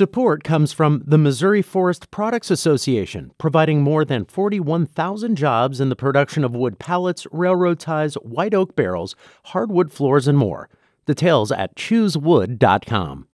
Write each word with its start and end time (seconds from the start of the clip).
Support 0.00 0.44
comes 0.44 0.72
from 0.72 1.02
the 1.04 1.18
Missouri 1.18 1.60
Forest 1.60 2.10
Products 2.10 2.50
Association, 2.50 3.32
providing 3.36 3.82
more 3.82 4.02
than 4.02 4.24
41,000 4.24 5.36
jobs 5.36 5.78
in 5.78 5.90
the 5.90 5.94
production 5.94 6.42
of 6.42 6.54
wood 6.56 6.78
pallets, 6.78 7.26
railroad 7.30 7.78
ties, 7.78 8.14
white 8.14 8.54
oak 8.54 8.74
barrels, 8.74 9.14
hardwood 9.44 9.92
floors, 9.92 10.26
and 10.26 10.38
more. 10.38 10.70
Details 11.04 11.52
at 11.52 11.76
choosewood.com. 11.76 13.28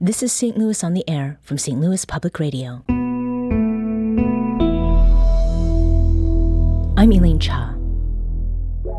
This 0.00 0.22
is 0.22 0.32
St. 0.32 0.56
Louis 0.56 0.84
on 0.84 0.94
the 0.94 1.02
Air 1.10 1.40
from 1.42 1.58
St. 1.58 1.80
Louis 1.80 2.04
Public 2.04 2.38
Radio. 2.38 2.84
I'm 6.96 7.10
Elaine 7.10 7.40
Cha. 7.40 7.74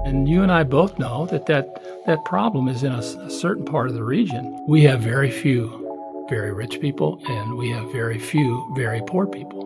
And 0.04 0.27
you 0.27 0.43
and 0.43 0.52
I 0.52 0.64
both 0.64 1.00
know 1.00 1.25
that 1.27 1.46
that, 1.46 1.82
that 2.05 2.25
problem 2.25 2.68
is 2.68 2.84
in 2.84 2.91
a, 2.91 3.00
a 3.00 3.30
certain 3.30 3.64
part 3.64 3.88
of 3.88 3.93
the 3.93 4.04
region. 4.04 4.66
We 4.68 4.84
have 4.84 5.00
very 5.00 5.32
few 5.32 5.85
very 6.30 6.54
rich 6.54 6.80
people, 6.82 7.21
and 7.28 7.55
we 7.55 7.70
have 7.71 7.92
very 7.92 8.20
few 8.20 8.71
very 8.75 9.02
poor 9.06 9.28
people. 9.28 9.65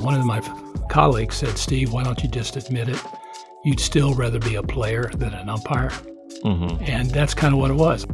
One 0.00 0.14
of 0.14 0.24
my 0.26 0.40
colleagues 0.88 1.36
said, 1.36 1.56
Steve, 1.58 1.92
why 1.92 2.04
don't 2.04 2.22
you 2.22 2.28
just 2.28 2.56
admit 2.56 2.88
it? 2.88 3.02
You'd 3.64 3.80
still 3.80 4.14
rather 4.14 4.38
be 4.38 4.56
a 4.56 4.62
player 4.62 5.10
than 5.14 5.32
an 5.34 5.48
umpire. 5.48 5.90
Mm-hmm. 6.44 6.84
And 6.84 7.10
that's 7.10 7.34
kind 7.34 7.54
of 7.54 7.60
what 7.60 7.70
it 7.70 7.74
was. 7.74 8.06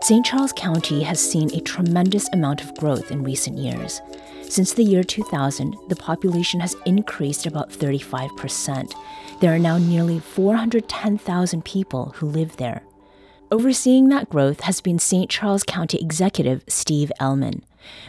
St. 0.00 0.24
Charles 0.24 0.52
County 0.52 1.02
has 1.02 1.20
seen 1.20 1.52
a 1.52 1.60
tremendous 1.60 2.28
amount 2.32 2.62
of 2.62 2.74
growth 2.76 3.10
in 3.10 3.24
recent 3.24 3.58
years. 3.58 4.00
Since 4.42 4.74
the 4.74 4.84
year 4.84 5.02
2000, 5.02 5.76
the 5.88 5.96
population 5.96 6.60
has 6.60 6.76
increased 6.86 7.46
about 7.46 7.70
35%. 7.70 8.94
There 9.40 9.52
are 9.52 9.58
now 9.58 9.78
nearly 9.78 10.20
410,000 10.20 11.64
people 11.64 12.12
who 12.16 12.26
live 12.26 12.56
there. 12.56 12.82
Overseeing 13.52 14.08
that 14.08 14.28
growth 14.28 14.62
has 14.62 14.80
been 14.80 14.98
St. 14.98 15.30
Charles 15.30 15.62
County 15.62 15.98
Executive 15.98 16.64
Steve 16.66 17.12
Ehlmann. 17.20 17.62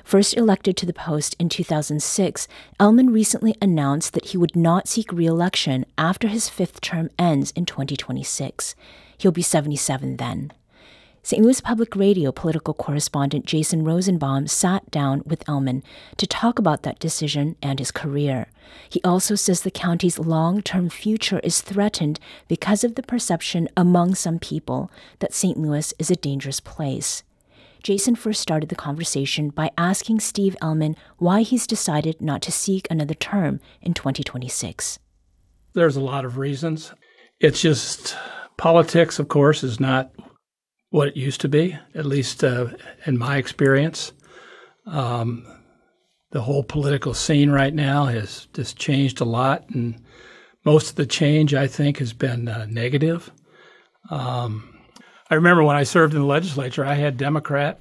First 0.03 0.35
elected 0.35 0.75
to 0.77 0.87
the 0.87 0.93
post 0.93 1.35
in 1.37 1.47
2006, 1.47 2.47
Ehlmann 2.79 3.13
recently 3.13 3.55
announced 3.61 4.13
that 4.13 4.25
he 4.25 4.37
would 4.37 4.55
not 4.55 4.87
seek 4.87 5.13
re 5.13 5.27
election 5.27 5.85
after 5.95 6.27
his 6.27 6.49
fifth 6.49 6.81
term 6.81 7.11
ends 7.19 7.51
in 7.51 7.67
2026. 7.67 8.73
He'll 9.19 9.31
be 9.31 9.43
77 9.43 10.17
then. 10.17 10.51
St. 11.27 11.43
Louis 11.43 11.59
Public 11.59 11.93
Radio 11.97 12.31
political 12.31 12.73
correspondent 12.73 13.45
Jason 13.45 13.83
Rosenbaum 13.83 14.47
sat 14.47 14.89
down 14.91 15.23
with 15.25 15.43
Ehlmann 15.43 15.83
to 16.15 16.25
talk 16.25 16.57
about 16.57 16.83
that 16.83 16.99
decision 16.99 17.57
and 17.61 17.79
his 17.79 17.91
career. 17.91 18.47
He 18.89 19.01
also 19.03 19.35
says 19.35 19.59
the 19.59 19.69
county's 19.69 20.17
long 20.17 20.61
term 20.61 20.87
future 20.87 21.39
is 21.39 21.59
threatened 21.59 22.21
because 22.47 22.85
of 22.85 22.95
the 22.95 23.03
perception 23.03 23.67
among 23.75 24.15
some 24.15 24.39
people 24.39 24.89
that 25.19 25.33
St. 25.33 25.57
Louis 25.57 25.93
is 25.99 26.09
a 26.09 26.15
dangerous 26.15 26.61
place. 26.61 27.23
Jason 27.83 28.15
first 28.15 28.39
started 28.39 28.69
the 28.69 28.75
conversation 28.75 29.49
by 29.49 29.69
asking 29.77 30.21
Steve 30.21 30.55
Ehlmann 30.61 30.95
why 31.17 31.41
he's 31.41 31.67
decided 31.67 32.21
not 32.21 32.41
to 32.43 32.53
seek 32.53 32.87
another 32.89 33.13
term 33.13 33.59
in 33.81 33.93
2026. 33.93 34.97
There's 35.73 35.97
a 35.97 35.99
lot 35.99 36.23
of 36.23 36.37
reasons. 36.37 36.93
It's 37.41 37.59
just 37.59 38.15
politics, 38.55 39.19
of 39.19 39.27
course, 39.27 39.61
is 39.61 39.81
not 39.81 40.13
what 40.89 41.09
it 41.09 41.17
used 41.17 41.41
to 41.41 41.49
be, 41.49 41.77
at 41.93 42.05
least 42.05 42.43
uh, 42.43 42.67
in 43.05 43.17
my 43.17 43.37
experience. 43.37 44.13
Um, 44.85 45.45
the 46.31 46.41
whole 46.41 46.63
political 46.63 47.13
scene 47.13 47.49
right 47.49 47.73
now 47.73 48.05
has 48.05 48.47
just 48.53 48.77
changed 48.77 49.21
a 49.21 49.25
lot, 49.25 49.69
and 49.69 50.01
most 50.65 50.91
of 50.91 50.95
the 50.95 51.05
change, 51.05 51.53
I 51.53 51.67
think, 51.67 51.99
has 51.99 52.13
been 52.13 52.47
uh, 52.47 52.65
negative. 52.69 53.31
Um, 54.09 54.77
I 55.29 55.35
remember 55.35 55.63
when 55.63 55.75
I 55.75 55.83
served 55.83 56.13
in 56.13 56.21
the 56.21 56.25
legislature, 56.25 56.85
I 56.85 56.95
had 56.95 57.17
Democrat, 57.17 57.79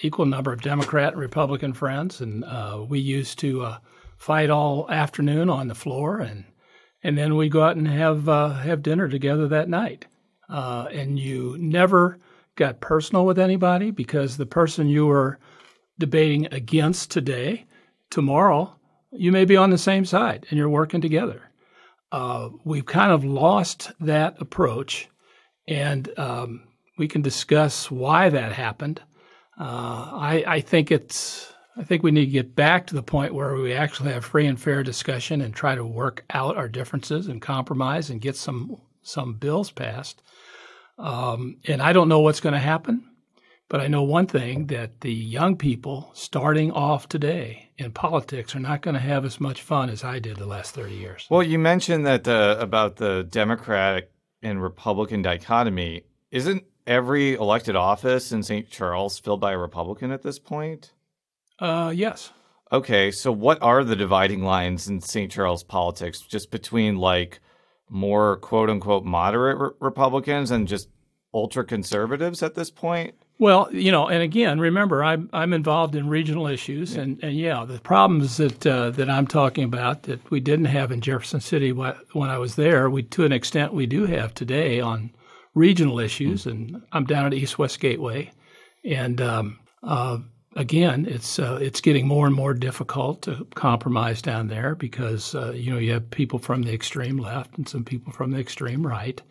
equal 0.00 0.26
number 0.26 0.52
of 0.52 0.62
Democrat 0.62 1.12
and 1.12 1.20
Republican 1.20 1.72
friends, 1.72 2.20
and 2.20 2.44
uh, 2.44 2.84
we 2.88 2.98
used 2.98 3.38
to 3.40 3.62
uh, 3.62 3.78
fight 4.16 4.50
all 4.50 4.90
afternoon 4.90 5.48
on 5.48 5.68
the 5.68 5.74
floor, 5.74 6.18
and 6.18 6.44
and 7.02 7.16
then 7.16 7.36
we 7.36 7.48
go 7.48 7.62
out 7.62 7.76
and 7.76 7.86
have 7.86 8.28
uh, 8.28 8.50
have 8.50 8.82
dinner 8.82 9.08
together 9.08 9.46
that 9.48 9.68
night. 9.68 10.06
Uh, 10.48 10.88
and 10.92 11.18
you 11.18 11.56
never 11.58 12.18
got 12.58 12.80
personal 12.80 13.24
with 13.24 13.38
anybody 13.38 13.90
because 13.90 14.36
the 14.36 14.44
person 14.44 14.88
you 14.88 15.06
were 15.06 15.38
debating 15.98 16.46
against 16.52 17.10
today, 17.10 17.64
tomorrow, 18.10 18.74
you 19.12 19.32
may 19.32 19.44
be 19.44 19.56
on 19.56 19.70
the 19.70 19.78
same 19.78 20.04
side 20.04 20.44
and 20.50 20.58
you're 20.58 20.68
working 20.68 21.00
together. 21.00 21.40
Uh, 22.10 22.50
we've 22.64 22.86
kind 22.86 23.12
of 23.12 23.24
lost 23.24 23.92
that 24.00 24.40
approach, 24.40 25.08
and 25.66 26.10
um, 26.18 26.64
we 26.96 27.06
can 27.06 27.22
discuss 27.22 27.90
why 27.90 28.28
that 28.28 28.52
happened. 28.52 29.00
Uh, 29.58 30.10
I, 30.12 30.44
I 30.46 30.60
think 30.60 30.90
it's. 30.90 31.52
I 31.76 31.84
think 31.84 32.02
we 32.02 32.10
need 32.10 32.24
to 32.24 32.32
get 32.32 32.56
back 32.56 32.88
to 32.88 32.96
the 32.96 33.04
point 33.04 33.34
where 33.34 33.54
we 33.54 33.72
actually 33.72 34.12
have 34.12 34.24
free 34.24 34.46
and 34.46 34.60
fair 34.60 34.82
discussion 34.82 35.40
and 35.40 35.54
try 35.54 35.76
to 35.76 35.84
work 35.84 36.24
out 36.30 36.56
our 36.56 36.68
differences 36.68 37.28
and 37.28 37.40
compromise 37.40 38.10
and 38.10 38.20
get 38.20 38.34
some 38.34 38.80
some 39.02 39.34
bills 39.34 39.70
passed. 39.70 40.20
Um, 40.98 41.58
and 41.66 41.80
I 41.80 41.92
don't 41.92 42.08
know 42.08 42.20
what's 42.20 42.40
going 42.40 42.54
to 42.54 42.58
happen, 42.58 43.08
but 43.68 43.80
I 43.80 43.86
know 43.86 44.02
one 44.02 44.26
thing 44.26 44.66
that 44.66 45.00
the 45.00 45.12
young 45.12 45.56
people 45.56 46.10
starting 46.14 46.72
off 46.72 47.08
today 47.08 47.70
in 47.78 47.92
politics 47.92 48.56
are 48.56 48.60
not 48.60 48.82
going 48.82 48.94
to 48.94 49.00
have 49.00 49.24
as 49.24 49.40
much 49.40 49.62
fun 49.62 49.90
as 49.90 50.02
I 50.02 50.18
did 50.18 50.36
the 50.36 50.46
last 50.46 50.74
30 50.74 50.94
years. 50.94 51.26
Well, 51.30 51.42
you 51.42 51.58
mentioned 51.58 52.04
that 52.06 52.26
uh, 52.26 52.56
about 52.58 52.96
the 52.96 53.26
Democratic 53.30 54.10
and 54.42 54.62
Republican 54.62 55.22
dichotomy. 55.22 56.02
Isn't 56.30 56.64
every 56.86 57.34
elected 57.34 57.76
office 57.76 58.32
in 58.32 58.42
St. 58.42 58.68
Charles 58.70 59.18
filled 59.18 59.40
by 59.40 59.52
a 59.52 59.58
Republican 59.58 60.10
at 60.10 60.22
this 60.22 60.38
point? 60.38 60.92
Uh, 61.58 61.92
yes. 61.94 62.32
Okay, 62.70 63.10
so 63.10 63.32
what 63.32 63.62
are 63.62 63.82
the 63.82 63.96
dividing 63.96 64.42
lines 64.42 64.88
in 64.88 65.00
St. 65.00 65.30
Charles 65.30 65.64
politics 65.64 66.20
just 66.20 66.50
between 66.50 66.96
like 66.96 67.40
more 67.88 68.36
quote 68.36 68.70
unquote 68.70 69.04
moderate 69.04 69.58
re- 69.58 69.70
Republicans 69.80 70.50
and 70.50 70.68
just 70.68 70.88
ultra 71.34 71.64
conservatives 71.64 72.42
at 72.42 72.54
this 72.54 72.70
point? 72.70 73.14
Well, 73.40 73.68
you 73.72 73.92
know, 73.92 74.08
and 74.08 74.20
again, 74.20 74.58
remember, 74.58 75.04
I'm 75.04 75.30
I'm 75.32 75.52
involved 75.52 75.94
in 75.94 76.08
regional 76.08 76.48
issues, 76.48 76.96
yeah. 76.96 77.02
and, 77.02 77.22
and 77.22 77.36
yeah, 77.36 77.64
the 77.64 77.78
problems 77.78 78.36
that 78.38 78.66
uh, 78.66 78.90
that 78.90 79.08
I'm 79.08 79.28
talking 79.28 79.62
about 79.62 80.04
that 80.04 80.28
we 80.30 80.40
didn't 80.40 80.64
have 80.66 80.90
in 80.90 81.00
Jefferson 81.00 81.40
City 81.40 81.70
when 81.70 81.94
I 82.16 82.38
was 82.38 82.56
there, 82.56 82.90
we 82.90 83.04
to 83.04 83.24
an 83.24 83.32
extent 83.32 83.72
we 83.72 83.86
do 83.86 84.06
have 84.06 84.34
today 84.34 84.80
on 84.80 85.12
regional 85.54 86.00
issues, 86.00 86.46
mm-hmm. 86.46 86.74
and 86.74 86.82
I'm 86.90 87.04
down 87.04 87.26
at 87.26 87.34
East 87.34 87.58
West 87.58 87.78
Gateway, 87.78 88.32
and 88.84 89.20
um, 89.20 89.60
uh, 89.84 90.18
again, 90.58 91.06
it's 91.08 91.38
uh, 91.38 91.58
it's 91.62 91.80
getting 91.80 92.06
more 92.06 92.26
and 92.26 92.34
more 92.34 92.52
difficult 92.52 93.22
to 93.22 93.46
compromise 93.54 94.20
down 94.20 94.48
there 94.48 94.74
because 94.74 95.34
uh, 95.34 95.52
you 95.52 95.72
know 95.72 95.78
you 95.78 95.92
have 95.92 96.10
people 96.10 96.38
from 96.38 96.62
the 96.62 96.74
extreme 96.74 97.16
left 97.16 97.56
and 97.56 97.66
some 97.66 97.84
people 97.84 98.12
from 98.12 98.32
the 98.32 98.38
extreme 98.38 98.86
right, 98.86 99.22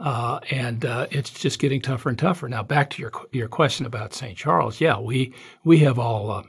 uh, 0.00 0.40
and 0.50 0.84
uh, 0.84 1.06
it's 1.10 1.30
just 1.30 1.60
getting 1.60 1.80
tougher 1.80 2.08
and 2.08 2.18
tougher. 2.18 2.48
Now, 2.48 2.62
back 2.62 2.90
to 2.90 3.02
your 3.02 3.12
your 3.30 3.48
question 3.48 3.86
about 3.86 4.14
St. 4.14 4.36
Charles, 4.36 4.80
yeah, 4.80 4.98
we 4.98 5.34
we 5.62 5.78
have 5.80 5.98
all 5.98 6.30
uh, 6.30 6.42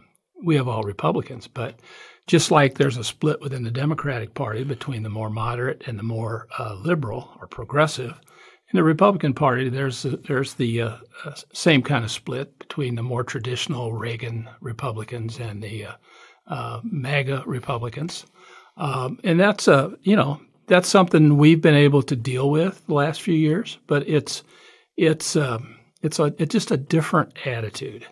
we 0.44 0.56
have 0.56 0.68
all 0.68 0.84
Republicans, 0.84 1.48
but 1.48 1.80
just 2.26 2.50
like 2.50 2.78
there's 2.78 2.98
a 2.98 3.04
split 3.04 3.42
within 3.42 3.64
the 3.64 3.72
Democratic 3.72 4.34
Party 4.34 4.64
between 4.64 5.04
the 5.04 5.10
more 5.10 5.30
moderate 5.30 5.84
and 5.86 6.00
the 6.00 6.04
more 6.04 6.48
uh, 6.58 6.74
liberal 6.76 7.38
or 7.42 7.48
progressive 7.48 8.20
in 8.74 8.78
the 8.78 8.84
Republican 8.84 9.36
Party, 9.36 9.70
there's 9.70 10.02
there's 10.02 10.56
the 10.56 10.82
uh, 10.82 10.98
uh, 11.26 11.36
same 11.54 11.84
kind 11.84 12.04
of 12.04 12.10
split 12.10 12.58
between 12.58 12.96
the 12.96 13.04
more 13.04 13.24
traditional 13.24 13.94
Reagan 13.94 14.50
Republicans 14.62 15.40
and 15.40 15.62
the 15.62 15.86
uh, 15.86 15.94
uh 16.48 16.82
MAGA 16.84 17.44
Republicans, 17.46 18.26
um, 18.78 19.20
and 19.24 19.40
that's 19.40 19.68
a 19.68 19.76
uh, 19.76 19.90
you 20.02 20.16
know 20.16 20.42
that's 20.66 20.90
something 20.90 21.38
we've 21.38 21.62
been 21.62 21.76
able 21.76 22.02
to 22.02 22.16
deal 22.16 22.50
with 22.50 22.84
the 22.88 22.96
last 22.96 23.22
few 23.22 23.36
years. 23.36 23.78
But 23.86 24.10
it's 24.10 24.42
it's 24.98 25.36
um, 25.36 25.78
it's 26.02 26.18
a 26.18 26.34
it's 26.40 26.52
just 26.52 26.72
a 26.72 26.78
different 26.78 27.46
attitude, 27.46 28.08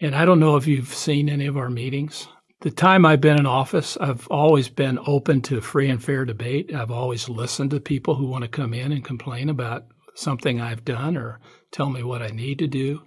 and 0.00 0.16
I 0.16 0.24
don't 0.24 0.40
know 0.40 0.56
if 0.56 0.66
you've 0.66 0.92
seen 0.92 1.28
any 1.28 1.46
of 1.46 1.56
our 1.56 1.70
meetings 1.70 2.26
the 2.60 2.70
time 2.70 3.04
I've 3.04 3.20
been 3.20 3.38
in 3.38 3.46
office, 3.46 3.96
I've 4.00 4.26
always 4.28 4.68
been 4.68 4.98
open 5.06 5.42
to 5.42 5.60
free 5.60 5.90
and 5.90 6.02
fair 6.02 6.24
debate. 6.24 6.74
I've 6.74 6.90
always 6.90 7.28
listened 7.28 7.70
to 7.72 7.80
people 7.80 8.14
who 8.14 8.26
want 8.26 8.42
to 8.42 8.48
come 8.48 8.72
in 8.72 8.92
and 8.92 9.04
complain 9.04 9.50
about 9.50 9.86
something 10.14 10.60
I've 10.60 10.84
done 10.84 11.16
or 11.16 11.40
tell 11.70 11.90
me 11.90 12.02
what 12.02 12.22
I 12.22 12.28
need 12.28 12.58
to 12.60 12.66
do. 12.66 13.02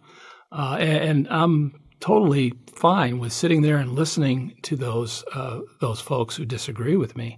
Uh, 0.52 0.78
and, 0.80 0.98
and, 1.04 1.28
I'm 1.30 1.82
totally 2.00 2.54
fine 2.76 3.20
with 3.20 3.34
sitting 3.34 3.62
there 3.62 3.78
and 3.78 3.94
listening 3.94 4.56
to 4.64 4.76
those 4.76 5.24
uh, 5.34 5.60
those 5.80 6.00
folks 6.02 6.36
who 6.36 6.46
disagree 6.46 6.96
with 6.96 7.16
me. 7.16 7.38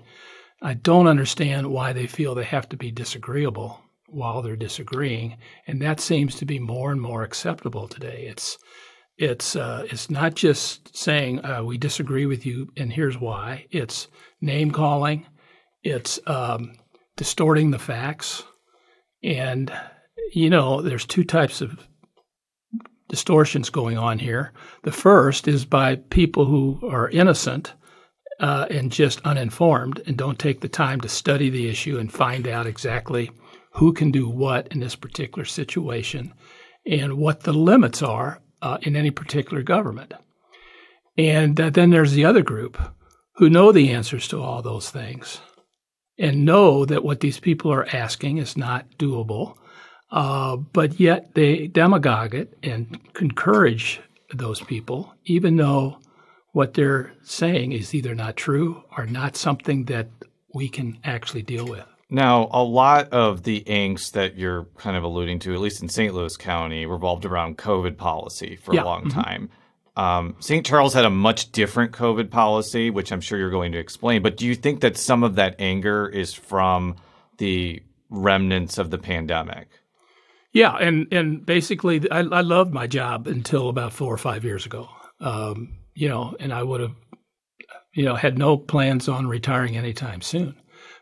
I 0.62 0.76
don't 0.76 1.08
understand 1.08 1.68
why 1.68 1.92
they 1.92 2.08
feel 2.08 2.36
they 2.36 2.44
have 2.44 2.70
to 2.70 2.78
be 2.78 2.92
disagreeable 2.92 3.82
while 4.08 4.42
they're 4.42 4.56
disagreeing, 4.56 5.38
and 5.68 5.82
that 5.82 6.00
seems 6.00 6.36
to 6.36 6.46
be 6.46 6.60
more 6.60 6.92
and 6.92 7.02
more 7.02 7.24
acceptable 7.24 7.88
today. 7.88 8.28
It's 8.30 8.58
it's 9.22 9.56
uh, 9.56 9.86
it's 9.88 10.10
not 10.10 10.34
just 10.34 10.98
saying 10.98 11.46
uh, 11.46 11.64
we 11.64 11.78
disagree 11.78 12.26
with 12.26 12.44
you 12.44 12.72
and 12.76 12.92
here's 12.92 13.20
why. 13.20 13.68
It's 13.70 14.08
name 14.42 14.72
calling. 14.72 15.28
It's 15.84 16.20
um, 16.26 16.74
distorting 17.18 17.70
the 17.70 17.78
facts, 17.78 18.44
and 19.24 19.72
you 20.34 20.50
know, 20.50 20.82
there's 20.82 21.06
two 21.06 21.24
types 21.24 21.62
of 21.62 21.88
distortions 23.10 23.70
going 23.70 23.96
on 23.96 24.18
here. 24.18 24.54
The 24.84 24.92
first 24.92 25.48
is 25.48 25.66
by 25.66 25.98
people 25.98 26.46
who 26.46 26.80
are 26.90 27.10
innocent 27.10 27.74
uh, 28.40 28.66
and 28.72 28.92
just 28.92 29.22
uninformed 29.22 30.02
and 30.08 30.18
don't 30.18 30.40
take 30.40 30.62
the 30.62 30.68
time 30.68 31.00
to 31.02 31.10
study 31.10 31.52
the 31.52 31.70
issue 31.70 32.00
and 32.00 32.12
find 32.12 32.48
out 32.48 32.66
exactly 32.66 33.30
who 33.74 33.94
can 33.94 34.10
do 34.10 34.28
what 34.28 34.68
in 34.70 34.80
this 34.80 34.96
particular 34.96 35.46
situation 35.46 36.34
and 36.88 37.18
what 37.18 37.42
the 37.42 37.54
limits 37.54 38.02
are 38.02 38.42
uh, 38.62 38.78
in 38.82 38.96
any 38.96 39.12
particular 39.12 39.64
government. 39.64 40.14
And 41.18 41.60
uh, 41.60 41.70
then 41.70 41.90
there's 41.90 42.14
the 42.14 42.26
other 42.26 42.42
group 42.42 42.78
who 43.36 43.50
know 43.50 43.72
the 43.72 43.92
answers 43.92 44.28
to 44.30 44.42
all 44.42 44.62
those 44.62 44.90
things 44.90 45.42
and 46.18 46.46
know 46.46 46.86
that 46.86 47.04
what 47.04 47.20
these 47.20 47.40
people 47.40 47.72
are 47.72 47.88
asking 47.94 48.38
is 48.38 48.56
not 48.56 48.86
doable 48.98 49.58
uh, 50.12 50.58
but 50.58 51.00
yet 51.00 51.34
they 51.36 51.68
demagogue 51.68 52.36
it 52.36 52.58
and 52.64 53.00
encourage 53.20 54.02
those 54.34 54.60
people, 54.62 55.14
even 55.26 55.56
though 55.56 55.98
what 56.52 56.74
they're 56.74 57.14
saying 57.24 57.72
is 57.72 57.96
either 57.96 58.14
not 58.14 58.36
true 58.36 58.84
or 58.98 59.06
not 59.06 59.38
something 59.38 59.86
that 59.86 60.10
we 60.54 60.68
can 60.68 60.98
actually 61.04 61.42
deal 61.42 61.66
with. 61.66 61.86
Now, 62.14 62.50
a 62.52 62.62
lot 62.62 63.08
of 63.14 63.44
the 63.44 63.62
angst 63.62 64.12
that 64.12 64.38
you're 64.38 64.66
kind 64.76 64.98
of 64.98 65.04
alluding 65.04 65.40
to, 65.40 65.54
at 65.54 65.62
least 65.62 65.82
in 65.82 65.88
St. 65.88 66.14
Louis 66.14 66.36
County, 66.36 66.86
revolved 66.86 67.26
around 67.26 67.58
COVID 67.58 67.96
policy 67.96 68.58
for 68.58 68.76
yeah. 68.76 68.84
a 68.84 68.86
long 68.86 69.06
mm-hmm. 69.06 69.22
time. 69.22 69.50
Um, 69.96 70.36
St. 70.40 70.66
Charles 70.66 70.94
had 70.94 71.06
a 71.06 71.10
much 71.10 71.54
different 71.54 71.94
COVID 71.94 72.30
policy, 72.30 72.90
which 72.90 73.14
I'm 73.14 73.22
sure 73.22 73.40
you're 73.40 73.50
going 73.50 73.72
to 73.72 73.78
explain. 73.78 74.22
But 74.22 74.36
do 74.36 74.46
you 74.46 74.56
think 74.56 74.82
that 74.82 74.98
some 74.98 75.24
of 75.24 75.36
that 75.36 75.56
anger 75.58 76.06
is 76.08 76.34
from 76.34 76.98
the 77.38 77.82
remnants 78.10 78.78
of 78.78 78.90
the 78.90 78.98
pandemic? 78.98 79.70
Yeah, 80.52 80.76
and 80.76 81.08
and 81.14 81.46
basically, 81.46 82.10
I, 82.12 82.20
I 82.20 82.42
loved 82.42 82.74
my 82.74 82.88
job 82.88 83.26
until 83.26 83.70
about 83.70 83.94
four 83.94 84.14
or 84.14 84.18
five 84.18 84.44
years 84.44 84.66
ago. 84.66 84.90
Um, 85.22 85.78
you 85.94 86.10
know, 86.10 86.36
and 86.42 86.54
I 86.54 86.62
would 86.62 86.82
have, 86.82 86.96
you 87.94 88.04
know, 88.04 88.16
had 88.16 88.38
no 88.38 88.58
plans 88.58 89.08
on 89.08 89.28
retiring 89.28 89.78
anytime 89.78 90.22
soon. 90.22 90.56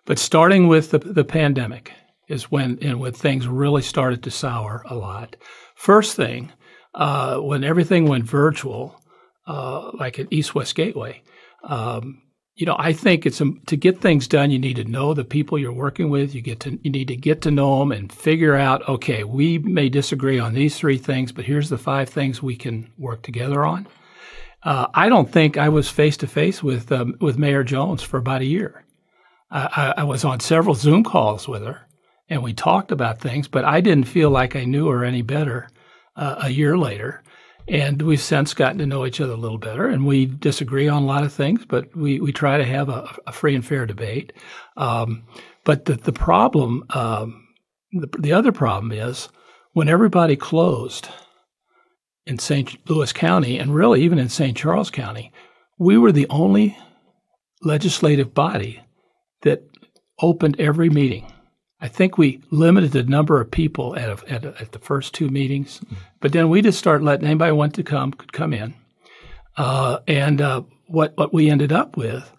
But 0.06 0.19
starting 0.19 0.68
with 0.68 0.92
the 0.92 1.00
the 1.00 1.24
pandemic 1.24 1.92
is 2.28 2.51
when 2.51 2.78
and 2.81 3.00
when 3.00 3.13
things 3.13 3.48
really 3.48 3.81
started 3.81 4.24
to 4.24 4.31
sour 4.31 4.84
a 4.88 4.96
lot. 4.96 5.36
First 5.75 6.16
thing, 6.16 6.51
uh, 6.94 7.38
when 7.38 7.63
everything 7.63 8.07
went 8.07 8.25
virtual, 8.25 9.01
uh, 9.48 9.92
like 9.94 10.19
at 10.19 10.31
East 10.31 10.54
West 10.54 10.75
Gateway, 10.75 11.24
um, 11.63 12.22
you 12.60 12.66
know, 12.66 12.75
I 12.78 12.92
think 12.92 13.25
it's 13.25 13.40
a, 13.40 13.51
to 13.68 13.78
get 13.78 14.01
things 14.01 14.28
done. 14.28 14.51
You 14.51 14.60
need 14.60 14.75
to 14.75 14.84
know 14.84 15.13
the 15.13 15.24
people 15.24 15.57
you're 15.57 15.72
working 15.72 16.10
with. 16.10 16.36
You 16.36 16.42
get 16.42 16.60
to 16.62 16.78
you 16.84 16.92
need 16.92 17.07
to 17.07 17.16
get 17.16 17.42
to 17.44 17.51
know 17.51 17.80
them 17.80 17.94
and 17.94 18.12
figure 18.12 18.56
out. 18.56 18.88
Okay, 18.88 19.24
we 19.24 19.60
may 19.60 19.88
disagree 19.88 20.40
on 20.40 20.54
these 20.54 20.78
three 20.78 20.98
things, 20.98 21.31
but 21.31 21.46
here's 21.46 21.69
the 21.69 21.78
five 21.78 22.10
things 22.10 22.44
we 22.44 22.57
can 22.57 22.92
work 22.98 23.24
together 23.24 23.66
on. 23.66 23.88
Uh, 24.62 24.88
I 24.94 25.07
don't 25.07 25.31
think 25.31 25.57
I 25.57 25.69
was 25.69 25.90
face 25.90 26.18
to 26.18 26.28
face 26.28 26.62
with 26.62 26.92
um, 26.92 27.16
with 27.22 27.38
Mayor 27.38 27.63
Jones 27.63 28.04
for 28.04 28.18
about 28.18 28.42
a 28.42 28.46
year. 28.46 28.84
I, 29.51 29.94
I, 29.98 30.04
was 30.04 30.24
on 30.24 30.40
several 30.40 30.75
Zoom 30.75 31.04
calls 31.04 31.48
with 31.48 31.63
her, 31.63 31.88
and 32.30 32.44
we 32.44 32.54
talked 32.54 32.92
about 32.92 33.19
things, 33.19 33.48
but 33.48 33.66
I 33.66 33.81
didn't 33.81 34.07
feel 34.07 34.30
like 34.30 34.56
I 34.56 34.66
knew 34.66 34.88
her 34.90 35.04
any 35.04 35.24
better 35.24 35.69
uh, 36.16 36.36
a 36.44 36.50
year 36.50 36.78
later. 36.78 37.24
And 37.68 38.01
we've 38.01 38.22
since 38.22 38.54
gotten 38.54 38.80
to 38.80 38.86
know 38.86 39.06
each 39.06 39.22
other 39.22 39.34
a 39.34 39.38
little 39.38 39.57
better, 39.57 39.88
and 39.88 40.06
we 40.06 40.25
disagree 40.25 40.88
on 40.88 41.04
a 41.04 41.06
lot 41.06 41.24
of 41.24 41.34
things, 41.34 41.66
but 41.66 41.96
we, 41.96 42.19
we 42.19 42.31
try 42.31 42.57
to 42.57 42.66
have 42.66 42.90
a, 42.90 43.16
a 43.28 43.31
free 43.31 43.54
and 43.54 43.66
fair 43.66 43.86
debate. 43.86 44.34
Um, 44.78 45.24
but 45.66 45.86
the, 45.86 45.94
the 45.94 46.12
problem, 46.12 46.84
um, 46.92 47.48
the, 47.92 48.10
the 48.19 48.34
other 48.34 48.51
problem 48.51 48.92
is 48.92 49.30
when 49.74 49.88
everybody 49.88 50.36
closed 50.36 51.10
in 52.25 52.40
St. 52.40 52.78
Louis 52.90 53.13
County, 53.13 53.60
and 53.60 53.74
really 53.74 54.01
even 54.01 54.19
in 54.19 54.30
St. 54.30 54.57
Charles 54.57 54.90
County, 54.90 55.31
we 55.78 55.98
were 55.98 56.12
the 56.12 56.28
only 56.30 56.78
legislative 57.62 58.34
body 58.34 58.81
that 59.41 59.63
opened 60.21 60.59
every 60.59 60.89
meeting. 60.89 61.31
I 61.81 61.88
think 61.88 62.18
we 62.18 62.41
limited 62.51 62.91
the 62.91 63.03
number 63.03 63.39
of 63.39 63.51
people 63.51 63.95
at, 63.95 64.09
a, 64.09 64.31
at, 64.31 64.45
a, 64.45 64.62
at, 64.62 64.71
the 64.74 64.80
first 64.80 65.13
two 65.13 65.30
meetings, 65.30 65.80
but 66.19 66.33
then 66.33 66.50
we 66.50 66.62
just 66.62 66.77
started 66.77 67.06
letting 67.06 67.25
anybody 67.25 67.53
want 67.53 67.74
to 67.75 67.83
come 67.83 68.12
could 68.12 68.33
come 68.33 68.53
in. 68.53 68.74
Uh, 69.56 70.00
and 70.07 70.41
uh, 70.41 70.63
what 70.88 71.15
what 71.18 71.33
we 71.33 71.50
ended 71.50 71.71
up 71.71 71.95
with 71.95 72.30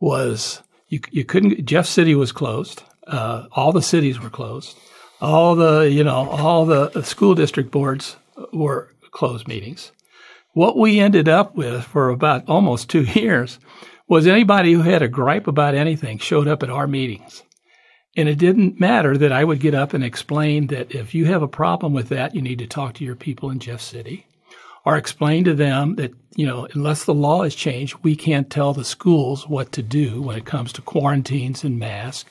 was 0.00 0.62
you 0.88 1.00
you 1.10 1.24
couldn't. 1.24 1.64
Jeff 1.66 1.86
City 1.86 2.14
was 2.14 2.32
closed. 2.32 2.82
Uh, 3.06 3.46
all 3.52 3.72
the 3.72 3.82
cities 3.82 4.20
were 4.20 4.30
closed. 4.30 4.76
All 5.20 5.56
the 5.56 5.90
you 5.90 6.04
know 6.04 6.28
all 6.30 6.64
the 6.64 7.02
school 7.02 7.34
district 7.34 7.70
boards 7.70 8.16
were 8.52 8.90
closed 9.10 9.46
meetings. 9.46 9.92
What 10.52 10.78
we 10.78 11.00
ended 11.00 11.28
up 11.28 11.54
with 11.54 11.84
for 11.84 12.08
about 12.08 12.48
almost 12.48 12.88
two 12.88 13.02
years 13.14 13.58
was 14.08 14.26
anybody 14.26 14.72
who 14.72 14.82
had 14.82 15.02
a 15.02 15.08
gripe 15.08 15.46
about 15.46 15.74
anything 15.74 16.18
showed 16.18 16.48
up 16.48 16.62
at 16.62 16.70
our 16.70 16.86
meetings 16.86 17.42
and 18.16 18.28
it 18.28 18.38
didn't 18.38 18.80
matter 18.80 19.16
that 19.18 19.30
I 19.30 19.44
would 19.44 19.60
get 19.60 19.74
up 19.74 19.92
and 19.92 20.02
explain 20.02 20.68
that 20.68 20.94
if 20.94 21.14
you 21.14 21.26
have 21.26 21.42
a 21.42 21.48
problem 21.48 21.92
with 21.92 22.08
that, 22.08 22.34
you 22.34 22.40
need 22.40 22.58
to 22.60 22.66
talk 22.66 22.94
to 22.94 23.04
your 23.04 23.14
people 23.14 23.50
in 23.50 23.58
Jeff 23.58 23.80
City 23.80 24.26
or 24.86 24.96
explain 24.96 25.44
to 25.44 25.54
them 25.54 25.96
that, 25.96 26.14
you 26.34 26.46
know, 26.46 26.66
unless 26.72 27.04
the 27.04 27.12
law 27.12 27.42
is 27.42 27.54
changed, 27.54 27.96
we 28.02 28.16
can't 28.16 28.48
tell 28.48 28.72
the 28.72 28.84
schools 28.84 29.46
what 29.46 29.70
to 29.72 29.82
do 29.82 30.22
when 30.22 30.36
it 30.36 30.46
comes 30.46 30.72
to 30.72 30.82
quarantines 30.82 31.62
and 31.62 31.78
masks. 31.78 32.30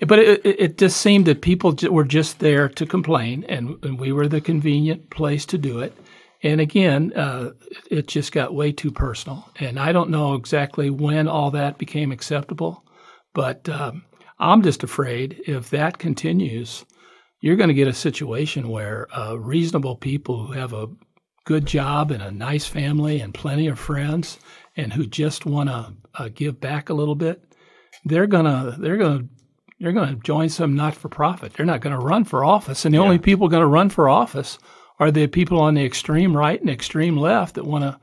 But 0.00 0.18
it, 0.18 0.44
it 0.44 0.78
just 0.78 0.96
seemed 0.96 1.26
that 1.26 1.42
people 1.42 1.76
were 1.88 2.04
just 2.04 2.40
there 2.40 2.68
to 2.70 2.84
complain, 2.84 3.44
and, 3.48 3.78
and 3.84 4.00
we 4.00 4.10
were 4.10 4.26
the 4.26 4.40
convenient 4.40 5.10
place 5.10 5.46
to 5.46 5.58
do 5.58 5.78
it. 5.78 5.96
And 6.44 6.60
again, 6.60 7.10
uh, 7.16 7.52
it 7.90 8.06
just 8.06 8.30
got 8.30 8.54
way 8.54 8.70
too 8.70 8.90
personal. 8.90 9.50
And 9.58 9.80
I 9.80 9.92
don't 9.92 10.10
know 10.10 10.34
exactly 10.34 10.90
when 10.90 11.26
all 11.26 11.50
that 11.52 11.78
became 11.78 12.12
acceptable, 12.12 12.84
but 13.32 13.66
um, 13.70 14.04
I'm 14.38 14.62
just 14.62 14.82
afraid 14.82 15.40
if 15.46 15.70
that 15.70 15.96
continues, 15.96 16.84
you're 17.40 17.56
going 17.56 17.68
to 17.68 17.74
get 17.74 17.88
a 17.88 17.94
situation 17.94 18.68
where 18.68 19.08
uh, 19.16 19.36
reasonable 19.36 19.96
people 19.96 20.46
who 20.46 20.52
have 20.52 20.74
a 20.74 20.88
good 21.46 21.64
job 21.64 22.10
and 22.10 22.22
a 22.22 22.30
nice 22.30 22.66
family 22.66 23.20
and 23.20 23.32
plenty 23.32 23.66
of 23.66 23.78
friends 23.78 24.38
and 24.76 24.92
who 24.92 25.06
just 25.06 25.46
want 25.46 25.70
to 25.70 25.94
uh, 26.18 26.28
give 26.34 26.60
back 26.60 26.90
a 26.90 26.94
little 26.94 27.14
bit, 27.14 27.42
they're 28.04 28.26
gonna 28.26 28.76
they're 28.78 28.98
gonna 28.98 29.24
they're 29.80 29.92
gonna 29.92 30.16
join 30.16 30.50
some 30.50 30.74
not 30.74 30.94
for 30.94 31.08
profit. 31.08 31.54
They're 31.54 31.64
not 31.64 31.80
going 31.80 31.98
to 31.98 32.04
run 32.04 32.24
for 32.24 32.44
office, 32.44 32.84
and 32.84 32.92
the 32.94 32.98
yeah. 32.98 33.04
only 33.04 33.18
people 33.18 33.48
going 33.48 33.62
to 33.62 33.66
run 33.66 33.88
for 33.88 34.10
office 34.10 34.58
are 34.98 35.10
the 35.10 35.26
people 35.26 35.60
on 35.60 35.74
the 35.74 35.84
extreme 35.84 36.36
right 36.36 36.60
and 36.60 36.70
extreme 36.70 37.16
left 37.16 37.54
that 37.54 37.64
want 37.64 37.84
to 37.84 37.98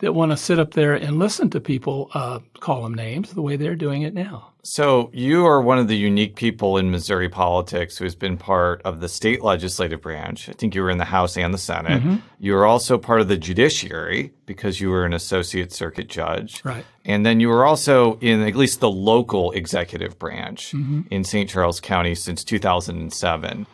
that 0.00 0.12
want 0.12 0.30
to 0.30 0.36
sit 0.36 0.58
up 0.58 0.74
there 0.74 0.94
and 0.94 1.18
listen 1.18 1.48
to 1.50 1.60
people 1.60 2.10
uh, 2.12 2.38
call 2.60 2.82
them 2.82 2.92
names 2.92 3.32
the 3.32 3.40
way 3.40 3.56
they're 3.56 3.74
doing 3.74 4.02
it 4.02 4.12
now. 4.12 4.52
So 4.62 5.10
you 5.14 5.46
are 5.46 5.62
one 5.62 5.78
of 5.78 5.86
the 5.86 5.96
unique 5.96 6.34
people 6.34 6.76
in 6.76 6.90
Missouri 6.90 7.28
politics 7.28 7.96
who 7.96 8.04
has 8.04 8.16
been 8.16 8.36
part 8.36 8.82
of 8.82 9.00
the 9.00 9.08
state 9.08 9.42
legislative 9.42 10.02
branch. 10.02 10.48
I 10.48 10.52
think 10.52 10.74
you 10.74 10.82
were 10.82 10.90
in 10.90 10.98
the 10.98 11.04
House 11.04 11.36
and 11.36 11.54
the 11.54 11.58
Senate. 11.58 12.02
Mm-hmm. 12.02 12.16
You 12.40 12.52
were 12.54 12.66
also 12.66 12.98
part 12.98 13.20
of 13.20 13.28
the 13.28 13.36
judiciary 13.36 14.32
because 14.44 14.80
you 14.80 14.90
were 14.90 15.06
an 15.06 15.14
associate 15.14 15.72
circuit 15.72 16.08
judge. 16.08 16.64
Right. 16.64 16.84
And 17.04 17.24
then 17.24 17.38
you 17.38 17.48
were 17.48 17.64
also 17.64 18.18
in 18.18 18.42
at 18.42 18.56
least 18.56 18.80
the 18.80 18.90
local 18.90 19.52
executive 19.52 20.18
branch 20.18 20.72
mm-hmm. 20.72 21.02
in 21.10 21.22
St. 21.22 21.48
Charles 21.48 21.80
County 21.80 22.16
since 22.16 22.42
2007. 22.42 23.66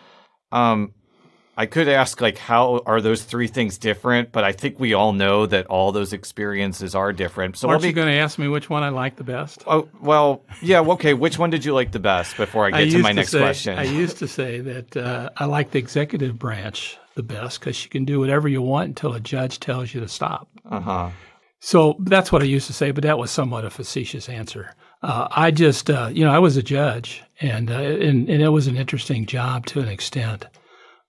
Um, 0.53 0.93
I 1.55 1.67
could 1.67 1.87
ask 1.87 2.21
like 2.21 2.39
how 2.39 2.83
are 2.87 3.01
those 3.03 3.23
three 3.23 3.47
things 3.47 3.77
different, 3.77 4.33
but 4.33 4.43
I 4.43 4.53
think 4.53 4.81
we 4.81 4.95
all 4.95 5.13
know 5.13 5.45
that 5.45 5.67
all 5.67 5.93
those 5.93 6.15
experiences 6.15 6.95
are 6.95 7.13
different. 7.13 7.59
So 7.59 7.69
aren't 7.69 7.85
you 7.85 7.93
going 7.93 8.09
to 8.09 8.15
ask 8.15 8.39
me 8.39 8.49
which 8.49 8.71
one 8.71 8.83
I 8.83 8.89
like 8.89 9.17
the 9.17 9.25
best? 9.25 9.63
Oh 9.67 9.89
well, 10.01 10.45
yeah. 10.63 10.81
Okay, 10.81 11.13
which 11.13 11.39
one 11.39 11.51
did 11.51 11.65
you 11.65 11.75
like 11.75 11.93
the 11.93 12.01
best? 12.01 12.37
Before 12.39 12.67
I 12.67 12.71
get 12.71 12.81
I 12.81 12.89
to 12.89 12.99
my 12.99 13.11
to 13.11 13.15
next 13.15 13.33
say, 13.33 13.41
question, 13.41 13.79
I 13.79 13.83
used 13.83 14.19
to 14.19 14.29
say 14.29 14.61
that 14.61 14.97
uh, 14.97 15.31
I 15.37 15.45
like 15.45 15.73
the 15.73 15.79
executive 15.79 16.39
branch 16.39 16.99
the 17.15 17.23
best 17.23 17.61
because 17.61 17.85
you 17.85 17.91
can 17.91 18.07
do 18.07 18.19
whatever 18.19 18.49
you 18.49 18.63
want 18.63 18.89
until 18.89 19.13
a 19.13 19.21
judge 19.21 19.61
tells 19.61 19.93
you 19.93 20.01
to 20.01 20.09
stop. 20.09 20.49
Uh 20.71 20.81
huh. 20.81 21.11
So 21.61 21.97
that's 22.01 22.33
what 22.33 22.43
I 22.43 22.47
used 22.47 22.67
to 22.69 22.73
say, 22.73 22.91
but 22.91 23.05
that 23.05 23.19
was 23.19 23.31
somewhat 23.31 23.65
a 23.65 23.71
facetious 23.71 24.29
answer. 24.29 24.75
Uh, 25.03 25.29
I 25.31 25.51
just, 25.51 25.91
uh, 25.91 26.09
you 26.13 26.25
know, 26.25 26.33
I 26.33 26.39
was 26.39 26.57
a 26.57 26.63
judge, 26.63 27.23
and, 27.41 27.71
uh, 27.71 27.75
and 27.75 28.29
and 28.29 28.43
it 28.43 28.49
was 28.49 28.69
an 28.69 28.77
interesting 28.77 29.27
job 29.27 29.67
to 29.67 29.81
an 29.81 29.89
extent. 29.89 30.47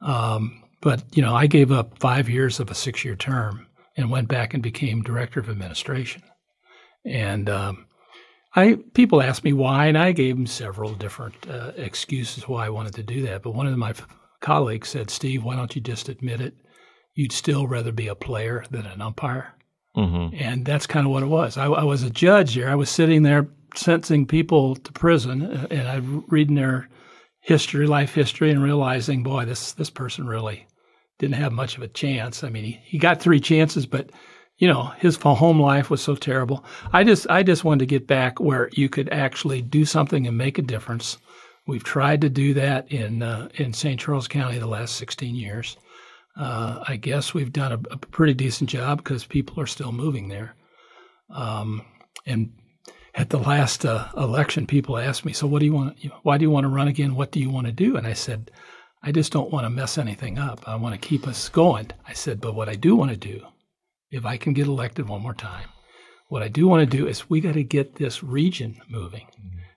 Um, 0.04 0.64
but 0.82 1.04
you 1.16 1.22
know, 1.22 1.36
I 1.36 1.48
gave 1.48 1.72
up 1.72 1.98
five 2.00 2.30
years 2.30 2.60
of 2.60 2.70
a 2.70 2.76
six-year 2.76 3.16
term 3.16 3.68
and 3.96 4.12
went 4.12 4.28
back 4.28 4.54
and 4.54 4.62
became 4.62 5.02
director 5.02 5.40
of 5.40 5.50
administration. 5.50 6.24
And 7.06 7.50
um, 7.50 7.86
I 8.56 8.78
people 8.94 9.22
asked 9.22 9.44
me 9.44 9.54
why, 9.54 9.88
and 9.88 9.98
I 9.98 10.12
gave 10.12 10.36
them 10.36 10.48
several 10.48 10.94
different 10.94 11.36
uh, 11.50 11.72
excuses 11.76 12.48
why 12.48 12.66
I 12.66 12.70
wanted 12.70 12.96
to 12.96 13.04
do 13.04 13.24
that. 13.24 13.44
But 13.44 13.56
one 13.56 13.68
of 13.68 13.78
my 13.78 13.92
f- 13.92 14.08
colleagues 14.42 14.90
said, 14.90 15.10
"Steve, 15.10 15.44
why 15.44 15.56
don't 15.56 15.76
you 15.76 15.82
just 15.82 16.10
admit 16.10 16.42
it? 16.42 16.54
You'd 17.14 17.32
still 17.32 17.68
rather 17.68 17.92
be 17.92 18.08
a 18.08 18.16
player 18.16 18.64
than 18.70 18.86
an 18.86 19.02
umpire." 19.02 19.56
Mm-hmm. 19.98 20.36
And 20.40 20.66
that's 20.66 20.88
kind 20.88 21.06
of 21.06 21.12
what 21.12 21.24
it 21.24 21.28
was. 21.28 21.56
I, 21.56 21.66
I, 21.66 21.84
was 21.84 22.02
a 22.02 22.10
judge 22.10 22.56
there. 22.56 22.68
I 22.68 22.74
was 22.74 22.90
sitting 22.90 23.22
there 23.22 23.48
sentencing 23.76 24.26
people 24.26 24.76
to 24.76 24.92
prison, 24.92 25.44
uh, 25.44 25.68
and 25.70 25.88
I'm 25.88 26.26
reading 26.30 26.56
their 26.56 26.90
history, 27.44 27.86
life 27.86 28.14
history, 28.14 28.50
and 28.52 28.64
realizing, 28.64 29.22
boy, 29.22 29.46
this 29.46 29.74
this 29.74 29.90
person 29.90 30.26
really 30.26 30.66
didn't 31.20 31.36
have 31.36 31.52
much 31.52 31.78
of 31.78 31.84
a 31.84 31.88
chance. 31.88 32.44
I 32.44 32.50
mean, 32.50 32.64
he, 32.64 32.80
he 32.84 32.98
got 32.98 33.22
three 33.22 33.40
chances, 33.40 33.86
but 33.86 34.10
you 34.58 34.68
know 34.68 34.86
his 34.98 35.18
home 35.18 35.60
life 35.60 35.90
was 35.90 36.02
so 36.02 36.16
terrible. 36.16 36.66
I 36.92 37.04
just 37.04 37.30
I 37.30 37.44
just 37.44 37.64
wanted 37.64 37.80
to 37.80 37.86
get 37.86 38.08
back 38.08 38.40
where 38.40 38.70
you 38.74 38.90
could 38.90 39.10
actually 39.10 39.62
do 39.62 39.86
something 39.86 40.26
and 40.26 40.38
make 40.38 40.58
a 40.58 40.64
difference. 40.64 41.18
We've 41.68 41.84
tried 41.84 42.22
to 42.22 42.30
do 42.30 42.54
that 42.56 42.92
in 42.92 43.22
uh, 43.22 43.50
in 43.56 43.74
St. 43.74 44.00
Charles 44.00 44.28
County 44.28 44.58
the 44.58 44.68
last 44.68 44.96
16 44.96 45.36
years. 45.36 45.78
Uh, 46.36 46.84
I 46.88 46.96
guess 46.96 47.34
we've 47.34 47.54
done 47.54 47.74
a, 47.74 47.80
a 47.92 47.98
pretty 47.98 48.34
decent 48.34 48.70
job 48.70 48.98
because 48.98 49.24
people 49.24 49.62
are 49.62 49.68
still 49.68 49.92
moving 49.92 50.30
there. 50.30 50.56
Um, 51.30 51.84
and 52.26 52.52
at 53.16 53.30
the 53.30 53.38
last 53.38 53.86
uh, 53.86 54.08
election, 54.18 54.66
people 54.66 54.98
asked 54.98 55.26
me, 55.26 55.34
"So, 55.34 55.46
what 55.46 55.60
do 55.60 55.66
you 55.66 55.74
want? 55.74 55.98
Why 56.24 56.38
do 56.38 56.44
you 56.44 56.52
want 56.52 56.64
to 56.64 56.70
run 56.70 56.88
again? 56.88 57.16
What 57.16 57.32
do 57.32 57.40
you 57.40 57.50
want 57.50 57.68
to 57.68 57.74
do?" 57.74 57.96
And 57.96 58.08
I 58.08 58.14
said, 58.14 58.50
"I 59.04 59.12
just 59.12 59.32
don't 59.32 59.52
want 59.52 59.66
to 59.66 59.70
mess 59.70 59.98
anything 59.98 60.40
up. 60.40 60.68
I 60.68 60.76
want 60.76 61.00
to 61.00 61.08
keep 61.08 61.28
us 61.28 61.50
going." 61.50 61.92
I 62.08 62.14
said, 62.14 62.42
"But 62.42 62.56
what 62.56 62.70
I 62.70 62.76
do 62.76 62.96
want 62.96 63.12
to 63.12 63.18
do, 63.18 63.42
if 64.12 64.26
I 64.26 64.38
can 64.38 64.54
get 64.54 64.68
elected 64.68 65.08
one 65.08 65.22
more 65.22 65.36
time, 65.36 65.70
what 66.30 66.42
I 66.42 66.48
do 66.48 66.68
want 66.68 66.90
to 66.90 66.98
do 66.98 67.08
is 67.08 67.30
we 67.30 67.40
got 67.40 67.54
to 67.54 67.64
get 67.64 67.96
this 67.96 68.24
region 68.24 68.82
moving." 68.90 69.28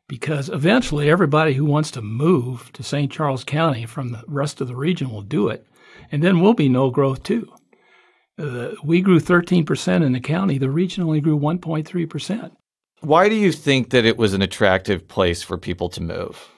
Because 0.09 0.49
eventually, 0.49 1.11
everybody 1.11 1.55
who 1.55 1.65
wants 1.65 1.91
to 1.91 2.01
move 2.01 2.73
to 2.75 2.85
St. 2.85 3.11
Charles 3.11 3.43
County 3.43 3.87
from 3.87 4.13
the 4.13 4.23
rest 4.29 4.61
of 4.61 4.69
the 4.69 4.77
region 4.77 5.11
will 5.11 5.23
do 5.23 5.49
it, 5.49 5.67
and 6.13 6.23
then 6.23 6.41
we'll 6.41 6.55
be 6.55 6.69
no 6.69 6.91
growth 6.91 7.23
too. 7.23 7.53
Uh, 8.39 8.71
we 8.85 9.01
grew 9.01 9.19
13% 9.19 10.05
in 10.05 10.13
the 10.13 10.21
county. 10.21 10.59
The 10.59 10.71
region 10.71 11.03
only 11.03 11.21
grew 11.21 11.39
1.3%. 11.39 12.53
Why 13.01 13.29
do 13.29 13.35
you 13.35 13.53
think 13.53 13.91
that 13.91 14.07
it 14.07 14.17
was 14.17 14.33
an 14.33 14.43
attractive 14.43 15.07
place 15.07 15.43
for 15.43 15.59
people 15.59 15.89
to 15.91 16.03
move? 16.03 16.49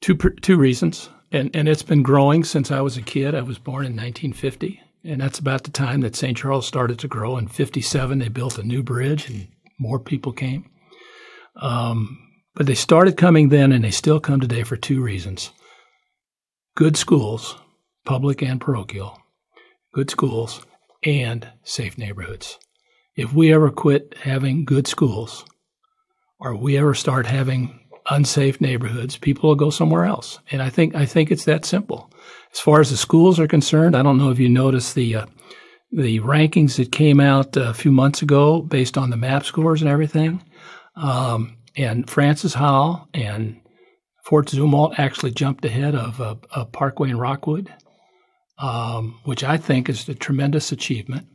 Two 0.00 0.16
two 0.16 0.56
reasons, 0.56 1.10
and 1.30 1.54
and 1.54 1.68
it's 1.68 1.82
been 1.82 2.02
growing 2.02 2.42
since 2.42 2.70
I 2.70 2.80
was 2.80 2.96
a 2.96 3.02
kid. 3.02 3.34
I 3.34 3.42
was 3.42 3.58
born 3.58 3.84
in 3.84 3.92
1950, 3.92 4.80
and 5.04 5.20
that's 5.20 5.38
about 5.38 5.64
the 5.64 5.70
time 5.70 6.00
that 6.00 6.16
St. 6.16 6.36
Charles 6.36 6.66
started 6.66 6.98
to 7.00 7.08
grow. 7.08 7.36
In 7.36 7.48
'57, 7.48 8.18
they 8.18 8.28
built 8.28 8.58
a 8.58 8.62
new 8.62 8.82
bridge, 8.82 9.28
and 9.28 9.48
more 9.78 10.00
people 10.00 10.32
came. 10.32 10.68
Um, 11.56 12.18
but 12.54 12.66
they 12.66 12.74
started 12.74 13.16
coming 13.16 13.50
then, 13.50 13.72
and 13.72 13.84
they 13.84 13.90
still 13.90 14.20
come 14.20 14.40
today 14.40 14.62
for 14.62 14.76
two 14.76 15.02
reasons: 15.02 15.50
good 16.74 16.96
schools, 16.96 17.56
public 18.06 18.42
and 18.42 18.58
parochial, 18.58 19.20
good 19.92 20.10
schools, 20.10 20.64
and 21.04 21.46
safe 21.62 21.98
neighborhoods 21.98 22.58
if 23.16 23.32
we 23.32 23.52
ever 23.52 23.70
quit 23.70 24.14
having 24.22 24.64
good 24.64 24.86
schools 24.86 25.44
or 26.40 26.56
we 26.56 26.78
ever 26.78 26.94
start 26.94 27.26
having 27.26 27.78
unsafe 28.10 28.60
neighborhoods, 28.60 29.16
people 29.16 29.48
will 29.48 29.56
go 29.56 29.70
somewhere 29.70 30.04
else. 30.04 30.38
And 30.50 30.62
I 30.62 30.70
think 30.70 30.94
I 30.94 31.06
think 31.06 31.30
it's 31.30 31.44
that 31.44 31.64
simple. 31.64 32.10
As 32.52 32.60
far 32.60 32.80
as 32.80 32.90
the 32.90 32.96
schools 32.96 33.38
are 33.38 33.48
concerned, 33.48 33.96
I 33.96 34.02
don't 34.02 34.18
know 34.18 34.30
if 34.30 34.38
you 34.38 34.48
noticed 34.48 34.94
the 34.94 35.16
uh, 35.16 35.26
the 35.92 36.20
rankings 36.20 36.76
that 36.76 36.90
came 36.90 37.20
out 37.20 37.56
a 37.56 37.74
few 37.74 37.92
months 37.92 38.22
ago 38.22 38.62
based 38.62 38.96
on 38.96 39.10
the 39.10 39.16
map 39.16 39.44
scores 39.44 39.82
and 39.82 39.90
everything. 39.90 40.42
Um, 40.96 41.58
and 41.76 42.08
Francis 42.08 42.54
Howell 42.54 43.08
and 43.14 43.60
Fort 44.24 44.46
Zumwalt 44.46 44.98
actually 44.98 45.32
jumped 45.32 45.64
ahead 45.64 45.94
of, 45.94 46.20
uh, 46.20 46.64
Parkway 46.66 47.10
and 47.10 47.20
Rockwood, 47.20 47.72
um, 48.58 49.18
which 49.24 49.42
I 49.42 49.56
think 49.56 49.88
is 49.88 50.08
a 50.08 50.14
tremendous 50.14 50.70
achievement. 50.72 51.26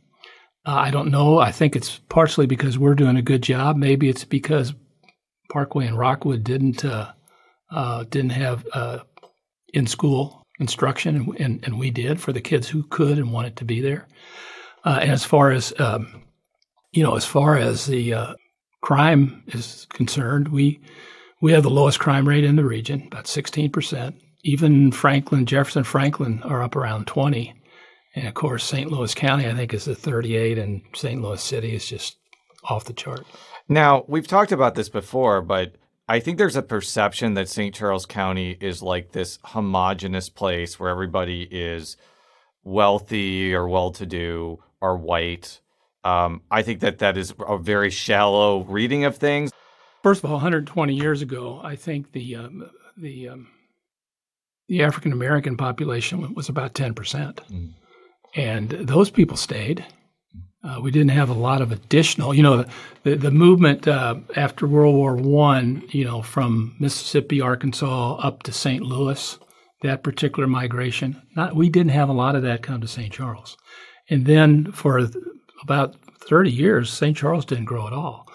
Uh, 0.68 0.74
I 0.74 0.90
don't 0.90 1.10
know. 1.10 1.38
I 1.38 1.50
think 1.50 1.74
it's 1.74 1.96
partially 2.10 2.44
because 2.44 2.78
we're 2.78 2.94
doing 2.94 3.16
a 3.16 3.22
good 3.22 3.42
job. 3.42 3.78
Maybe 3.78 4.10
it's 4.10 4.24
because 4.24 4.74
Parkway 5.50 5.86
and 5.86 5.96
Rockwood 5.96 6.44
didn't 6.44 6.84
uh, 6.84 7.12
uh, 7.70 8.04
didn't 8.10 8.32
have 8.32 8.66
uh, 8.74 8.98
in 9.72 9.86
school 9.86 10.42
instruction, 10.60 11.16
and, 11.16 11.40
and, 11.40 11.64
and, 11.64 11.78
we 11.78 11.90
did 11.90 12.20
for 12.20 12.34
the 12.34 12.42
kids 12.42 12.68
who 12.68 12.82
could 12.82 13.16
and 13.16 13.32
wanted 13.32 13.56
to 13.56 13.64
be 13.64 13.80
there. 13.80 14.06
Uh, 14.84 14.98
and 15.00 15.10
as 15.10 15.24
far 15.24 15.52
as 15.52 15.72
um, 15.78 16.22
you 16.92 17.02
know, 17.02 17.16
as 17.16 17.24
far 17.24 17.56
as 17.56 17.86
the 17.86 18.12
uh, 18.12 18.34
crime 18.82 19.44
is 19.46 19.86
concerned, 19.94 20.48
we 20.48 20.80
we 21.40 21.52
have 21.52 21.62
the 21.62 21.70
lowest 21.70 21.98
crime 21.98 22.28
rate 22.28 22.44
in 22.44 22.56
the 22.56 22.64
region, 22.64 23.04
about 23.06 23.26
sixteen 23.26 23.70
percent. 23.70 24.16
Even 24.44 24.92
Franklin, 24.92 25.46
Jefferson, 25.46 25.84
Franklin 25.84 26.42
are 26.42 26.62
up 26.62 26.76
around 26.76 27.06
twenty. 27.06 27.54
And 28.14 28.26
of 28.26 28.34
course, 28.34 28.64
St. 28.64 28.90
Louis 28.90 29.14
County, 29.14 29.46
I 29.46 29.54
think, 29.54 29.74
is 29.74 29.84
the 29.84 29.94
38, 29.94 30.58
and 30.58 30.82
St. 30.94 31.20
Louis 31.20 31.42
City 31.42 31.74
is 31.74 31.86
just 31.86 32.16
off 32.64 32.84
the 32.84 32.92
chart. 32.92 33.26
Now, 33.68 34.04
we've 34.08 34.26
talked 34.26 34.52
about 34.52 34.74
this 34.74 34.88
before, 34.88 35.42
but 35.42 35.76
I 36.08 36.20
think 36.20 36.38
there's 36.38 36.56
a 36.56 36.62
perception 36.62 37.34
that 37.34 37.48
St. 37.48 37.74
Charles 37.74 38.06
County 38.06 38.56
is 38.60 38.82
like 38.82 39.12
this 39.12 39.38
homogenous 39.44 40.30
place 40.30 40.80
where 40.80 40.90
everybody 40.90 41.42
is 41.50 41.96
wealthy 42.64 43.54
or 43.54 43.68
well 43.68 43.90
to 43.92 44.06
do 44.06 44.62
or 44.80 44.96
white. 44.96 45.60
Um, 46.04 46.42
I 46.50 46.62
think 46.62 46.80
that 46.80 46.98
that 46.98 47.16
is 47.18 47.34
a 47.46 47.58
very 47.58 47.90
shallow 47.90 48.64
reading 48.64 49.04
of 49.04 49.18
things. 49.18 49.50
First 50.02 50.24
of 50.24 50.30
all, 50.30 50.36
120 50.36 50.94
years 50.94 51.20
ago, 51.20 51.60
I 51.62 51.76
think 51.76 52.12
the 52.12 52.36
um, 52.36 52.70
the 52.96 53.28
um, 53.28 53.48
the 54.68 54.82
African 54.84 55.12
American 55.12 55.56
population 55.56 56.34
was 56.34 56.48
about 56.48 56.74
10 56.74 56.94
percent. 56.94 57.40
Mm 57.50 57.74
and 58.34 58.70
those 58.70 59.10
people 59.10 59.36
stayed. 59.36 59.84
Uh, 60.64 60.80
we 60.82 60.90
didn't 60.90 61.10
have 61.10 61.30
a 61.30 61.34
lot 61.34 61.62
of 61.62 61.70
additional, 61.70 62.34
you 62.34 62.42
know, 62.42 62.64
the 63.04 63.14
the 63.14 63.30
movement 63.30 63.86
uh, 63.86 64.16
after 64.34 64.66
World 64.66 64.94
War 64.94 65.14
One, 65.14 65.84
you 65.90 66.04
know, 66.04 66.20
from 66.20 66.74
Mississippi, 66.80 67.40
Arkansas 67.40 68.16
up 68.16 68.42
to 68.42 68.52
St. 68.52 68.82
Louis, 68.82 69.38
that 69.82 70.02
particular 70.02 70.48
migration. 70.48 71.22
Not 71.36 71.54
we 71.54 71.68
didn't 71.68 71.92
have 71.92 72.08
a 72.08 72.12
lot 72.14 72.34
of 72.34 72.42
that 72.42 72.62
come 72.62 72.80
to 72.80 72.88
St. 72.88 73.12
Charles, 73.12 73.56
and 74.10 74.26
then 74.26 74.72
for 74.72 75.08
about 75.62 75.94
thirty 76.28 76.50
years, 76.50 76.92
St. 76.92 77.16
Charles 77.16 77.44
didn't 77.44 77.66
grow 77.66 77.86
at 77.86 77.92
all. 77.92 78.26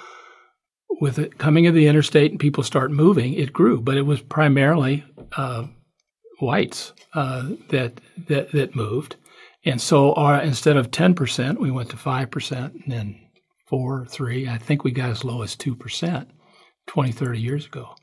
With 1.02 1.20
it 1.20 1.38
coming 1.38 1.68
of 1.68 1.74
the 1.74 1.88
interstate 1.88 2.32
and 2.32 2.40
people 2.40 2.64
start 2.64 2.90
moving, 2.90 3.34
it 3.34 3.52
grew, 3.52 3.82
but 3.82 3.98
it 3.98 4.04
was 4.04 4.22
primarily 4.22 5.04
uh, 5.36 5.66
whites 6.40 6.94
uh, 7.14 7.50
that 7.70 8.00
that 8.28 8.54
that 8.54 8.76
moved 8.76 9.18
and 9.65 9.82
so 9.82 10.13
our, 10.13 10.41
instead 10.41 10.77
of 10.77 10.91
10%, 10.91 11.58
we 11.60 11.72
went 11.72 11.89
to 11.89 11.96
5% 11.96 12.51
and 12.51 12.84
then 12.88 13.20
4, 13.67 14.05
3. 14.05 14.50
I 14.50 14.58
think 14.58 14.84
we 14.84 14.91
got 14.91 15.10
as 15.10 15.24
low 15.24 15.41
as 15.41 15.55
2% 15.55 16.27
20, 16.86 17.12
30 17.12 17.39
years 17.39 17.65
ago. 17.65 17.96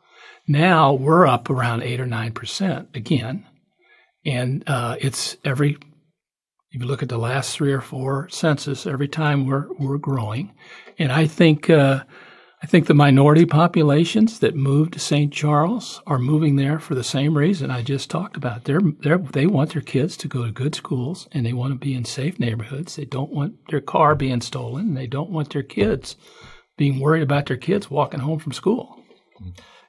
Now 0.48 0.92
we're 0.92 1.26
up 1.26 1.50
around 1.50 1.82
8 1.82 2.00
or 2.00 2.06
9% 2.06 2.96
again. 2.96 3.46
And 4.24 4.64
uh, 4.66 4.96
it's 5.00 5.36
every, 5.44 5.78
if 6.72 6.80
you 6.80 6.86
look 6.86 7.02
at 7.02 7.08
the 7.08 7.18
last 7.18 7.54
three 7.54 7.72
or 7.72 7.80
four 7.80 8.28
census, 8.30 8.86
every 8.86 9.08
time 9.08 9.46
we're, 9.46 9.66
we're 9.78 9.98
growing. 9.98 10.54
And 10.98 11.12
I 11.12 11.26
think 11.26 11.68
uh, 11.68 12.04
I 12.62 12.66
think 12.66 12.86
the 12.86 12.94
minority 12.94 13.46
populations 13.46 14.40
that 14.40 14.54
move 14.54 14.90
to 14.90 14.98
St. 14.98 15.32
Charles 15.32 16.02
are 16.06 16.18
moving 16.18 16.56
there 16.56 16.78
for 16.78 16.94
the 16.94 17.02
same 17.02 17.36
reason 17.36 17.70
I 17.70 17.80
just 17.80 18.10
talked 18.10 18.36
about. 18.36 18.64
They're, 18.64 18.82
they're, 19.00 19.16
they 19.16 19.46
want 19.46 19.72
their 19.72 19.80
kids 19.80 20.14
to 20.18 20.28
go 20.28 20.44
to 20.44 20.52
good 20.52 20.74
schools 20.74 21.26
and 21.32 21.46
they 21.46 21.54
want 21.54 21.72
to 21.72 21.78
be 21.78 21.94
in 21.94 22.04
safe 22.04 22.38
neighborhoods. 22.38 22.96
They 22.96 23.06
don't 23.06 23.32
want 23.32 23.54
their 23.68 23.80
car 23.80 24.14
being 24.14 24.42
stolen 24.42 24.88
and 24.88 24.96
they 24.96 25.06
don't 25.06 25.30
want 25.30 25.54
their 25.54 25.62
kids 25.62 26.16
being 26.76 27.00
worried 27.00 27.22
about 27.22 27.46
their 27.46 27.56
kids 27.56 27.90
walking 27.90 28.20
home 28.20 28.38
from 28.38 28.52
school. 28.52 29.02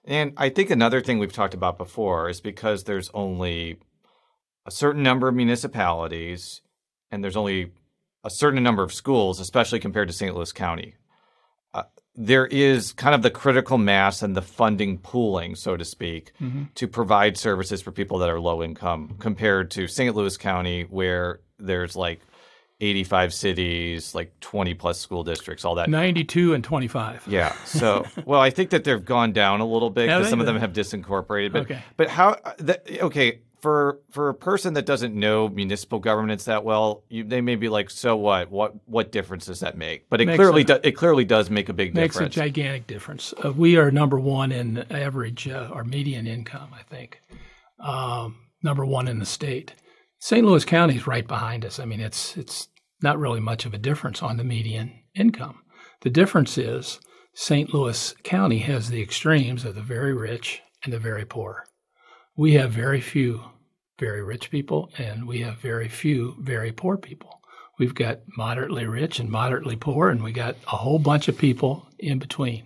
And 0.05 0.31
I 0.37 0.47
think 0.47 0.69
another 0.69 1.01
thing 1.01 1.19
we've 1.19 1.33
talked 1.33 1.53
about 1.53 1.77
before 1.77 2.29
is 2.29 2.39
because 2.39 2.85
there's 2.85 3.11
only 3.13 3.79
a 4.65 4.71
certain 4.71 5.03
number 5.03 5.27
of 5.27 5.35
municipalities 5.35 6.61
and 7.11 7.21
there's 7.21 7.35
only 7.35 7.73
a 8.23 8.29
certain 8.29 8.63
number 8.63 8.81
of 8.81 8.93
schools, 8.93 9.41
especially 9.41 9.79
compared 9.79 10.07
to 10.07 10.13
St. 10.13 10.33
Louis 10.33 10.53
County 10.53 10.95
uh, 11.73 11.83
there 12.15 12.46
is 12.46 12.91
kind 12.94 13.15
of 13.15 13.22
the 13.22 13.32
critical 13.32 13.77
mass 13.77 14.22
and 14.22 14.36
the 14.36 14.41
funding 14.41 14.98
pooling, 14.98 15.56
so 15.56 15.77
to 15.77 15.86
speak, 15.86 16.34
mm-hmm. 16.41 16.63
to 16.75 16.88
provide 16.88 17.38
services 17.38 17.82
for 17.82 17.91
people 17.91 18.18
that 18.20 18.30
are 18.30 18.39
low 18.39 18.62
income 18.62 19.15
compared 19.20 19.72
to 19.72 19.88
St. 19.88 20.15
Louis 20.15 20.36
County, 20.36 20.84
where 20.84 21.39
there's 21.58 21.96
like 21.96 22.22
85 22.82 23.34
cities, 23.34 24.15
like 24.15 24.38
20 24.41 24.74
plus 24.74 25.00
school 25.00 25.24
districts, 25.24 25.63
all 25.63 25.75
that. 25.75 25.89
92 25.89 26.53
and 26.53 26.63
25. 26.63 27.27
Yeah. 27.27 27.53
So, 27.63 28.06
well, 28.25 28.41
I 28.41 28.50
think 28.50 28.72
that 28.72 28.84
they've 28.84 29.03
gone 29.03 29.32
down 29.32 29.62
a 29.62 29.65
little 29.65 29.89
bit 29.89 30.08
because 30.08 30.30
some 30.30 30.39
of 30.39 30.48
them 30.48 30.58
have 30.58 30.74
disincorporated. 30.74 31.53
But, 31.53 31.62
okay. 31.62 31.84
but 31.96 32.10
how, 32.10 32.38
the, 32.58 33.03
okay, 33.06 33.39
for 33.62 34.00
for 34.10 34.30
a 34.30 34.34
person 34.34 34.74
that 34.74 34.86
doesn't 34.86 35.13
know 35.13 35.48
municipal 35.48 36.00
governance 36.00 36.46
that 36.46 36.63
well, 36.63 37.03
you, 37.10 37.24
they 37.24 37.41
may 37.41 37.56
be 37.56 37.70
like, 37.70 37.89
"So 37.89 38.15
what? 38.15 38.51
What 38.51 38.75
what 38.88 39.12
difference 39.12 39.46
does 39.46 39.60
that 39.60 39.77
make?" 39.77 40.10
But 40.10 40.22
it 40.22 40.25
makes 40.25 40.38
clearly 40.38 40.62
a, 40.62 40.65
do, 40.65 40.80
it 40.84 40.91
clearly 40.94 41.25
does 41.25 41.50
make 41.50 41.70
a 41.70 41.74
big 41.74 41.94
makes 41.94 42.15
difference. 42.15 42.36
Makes 42.36 42.46
a 42.46 42.50
gigantic 42.50 42.88
difference. 42.88 43.34
Uh, 43.44 43.51
we 43.51 43.77
are 43.77 43.91
number 43.91 44.20
one 44.20 44.51
in 44.51 44.80
average 44.91 45.48
uh, 45.48 45.70
or 45.72 45.84
median 45.84 46.27
income, 46.27 46.70
I 46.74 46.84
think. 46.84 47.22
Um, 47.80 48.38
number 48.63 48.86
one 48.86 49.08
in 49.08 49.20
the 49.20 49.25
state. 49.25 49.75
St. 50.20 50.46
Louis 50.46 50.65
County 50.65 50.98
is 50.98 51.08
right 51.08 51.27
behind 51.27 51.65
us. 51.65 51.80
I 51.80 51.86
mean, 51.86 52.00
it's 52.00 52.36
it's 52.38 52.68
not 53.01 53.20
really 53.20 53.39
much 53.39 53.65
of 53.65 53.74
a 53.74 53.80
difference 53.80 54.22
on 54.22 54.38
the 54.38 54.44
median 54.44 54.94
income. 55.15 55.60
The 56.01 56.10
difference 56.10 56.58
is 56.58 57.00
St. 57.34 57.74
Louis 57.74 58.13
County 58.24 58.60
has 58.60 58.89
the 58.89 59.01
extremes 59.01 59.65
of 59.65 59.75
the 59.75 59.82
very 59.82 60.13
rich 60.13 60.62
and 60.84 60.91
the 60.91 61.00
very 61.00 61.25
poor 61.25 61.65
we 62.41 62.53
have 62.53 62.71
very 62.71 63.00
few 63.00 63.43
very 64.00 64.24
rich 64.24 64.50
people 64.50 64.89
and 64.98 65.27
we 65.27 65.41
have 65.41 65.60
very 65.60 65.88
few 65.88 66.36
very 66.39 66.71
poor 66.71 66.98
people. 66.98 67.39
We've 67.77 67.93
got 67.93 68.21
moderately 68.36 68.88
rich 68.88 69.19
and 69.19 69.29
moderately 69.29 69.75
poor, 69.75 70.10
and 70.10 70.24
we 70.24 70.31
got 70.31 70.55
a 70.65 70.77
whole 70.77 70.98
bunch 70.98 71.27
of 71.27 71.38
people 71.38 71.88
in 72.00 72.17
between. 72.17 72.65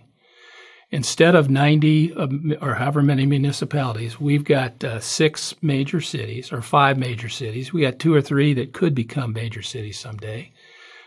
Instead 0.90 1.34
of 1.34 1.50
90 1.50 2.14
or 2.58 2.74
however 2.76 3.02
many 3.02 3.26
municipalities, 3.26 4.18
we've 4.18 4.44
got 4.44 4.82
uh, 4.82 4.98
six 4.98 5.54
major 5.60 6.00
cities 6.00 6.52
or 6.52 6.62
five 6.62 6.96
major 6.96 7.28
cities. 7.28 7.70
We 7.70 7.82
got 7.82 7.98
two 7.98 8.14
or 8.14 8.22
three 8.22 8.54
that 8.54 8.72
could 8.72 8.94
become 8.94 9.34
major 9.34 9.60
cities 9.60 9.98
someday. 9.98 10.52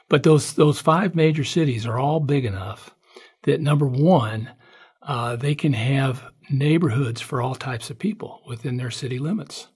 But 0.09 0.21
those, 0.21 0.53
those 0.53 0.79
five 0.79 1.15
major 1.15 1.43
cities 1.43 1.87
are 1.87 1.97
all 1.97 2.19
big 2.19 2.45
enough 2.45 2.91
that 3.43 3.61
number 3.61 3.87
one, 3.87 4.51
uh, 5.01 5.37
they 5.37 5.55
can 5.55 5.73
have 5.73 6.23
neighborhoods 6.49 7.21
for 7.21 7.41
all 7.41 7.55
types 7.55 7.89
of 7.89 7.99
people 7.99 8.41
within 8.47 8.77
their 8.77 8.91
city 8.91 9.19
limits. 9.19 9.67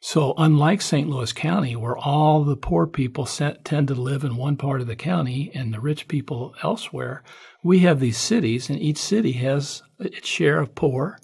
So, 0.00 0.34
unlike 0.36 0.82
St. 0.82 1.08
Louis 1.08 1.32
County, 1.32 1.74
where 1.74 1.96
all 1.96 2.44
the 2.44 2.56
poor 2.56 2.86
people 2.86 3.26
tend 3.26 3.88
to 3.88 3.94
live 3.94 4.24
in 4.24 4.36
one 4.36 4.56
part 4.56 4.80
of 4.80 4.86
the 4.86 4.94
county 4.94 5.50
and 5.54 5.72
the 5.74 5.80
rich 5.80 6.06
people 6.06 6.54
elsewhere, 6.62 7.24
we 7.64 7.80
have 7.80 7.98
these 7.98 8.18
cities, 8.18 8.70
and 8.70 8.78
each 8.78 8.98
city 8.98 9.32
has 9.32 9.82
its 9.98 10.28
share 10.28 10.60
of 10.60 10.74
poor, 10.74 11.18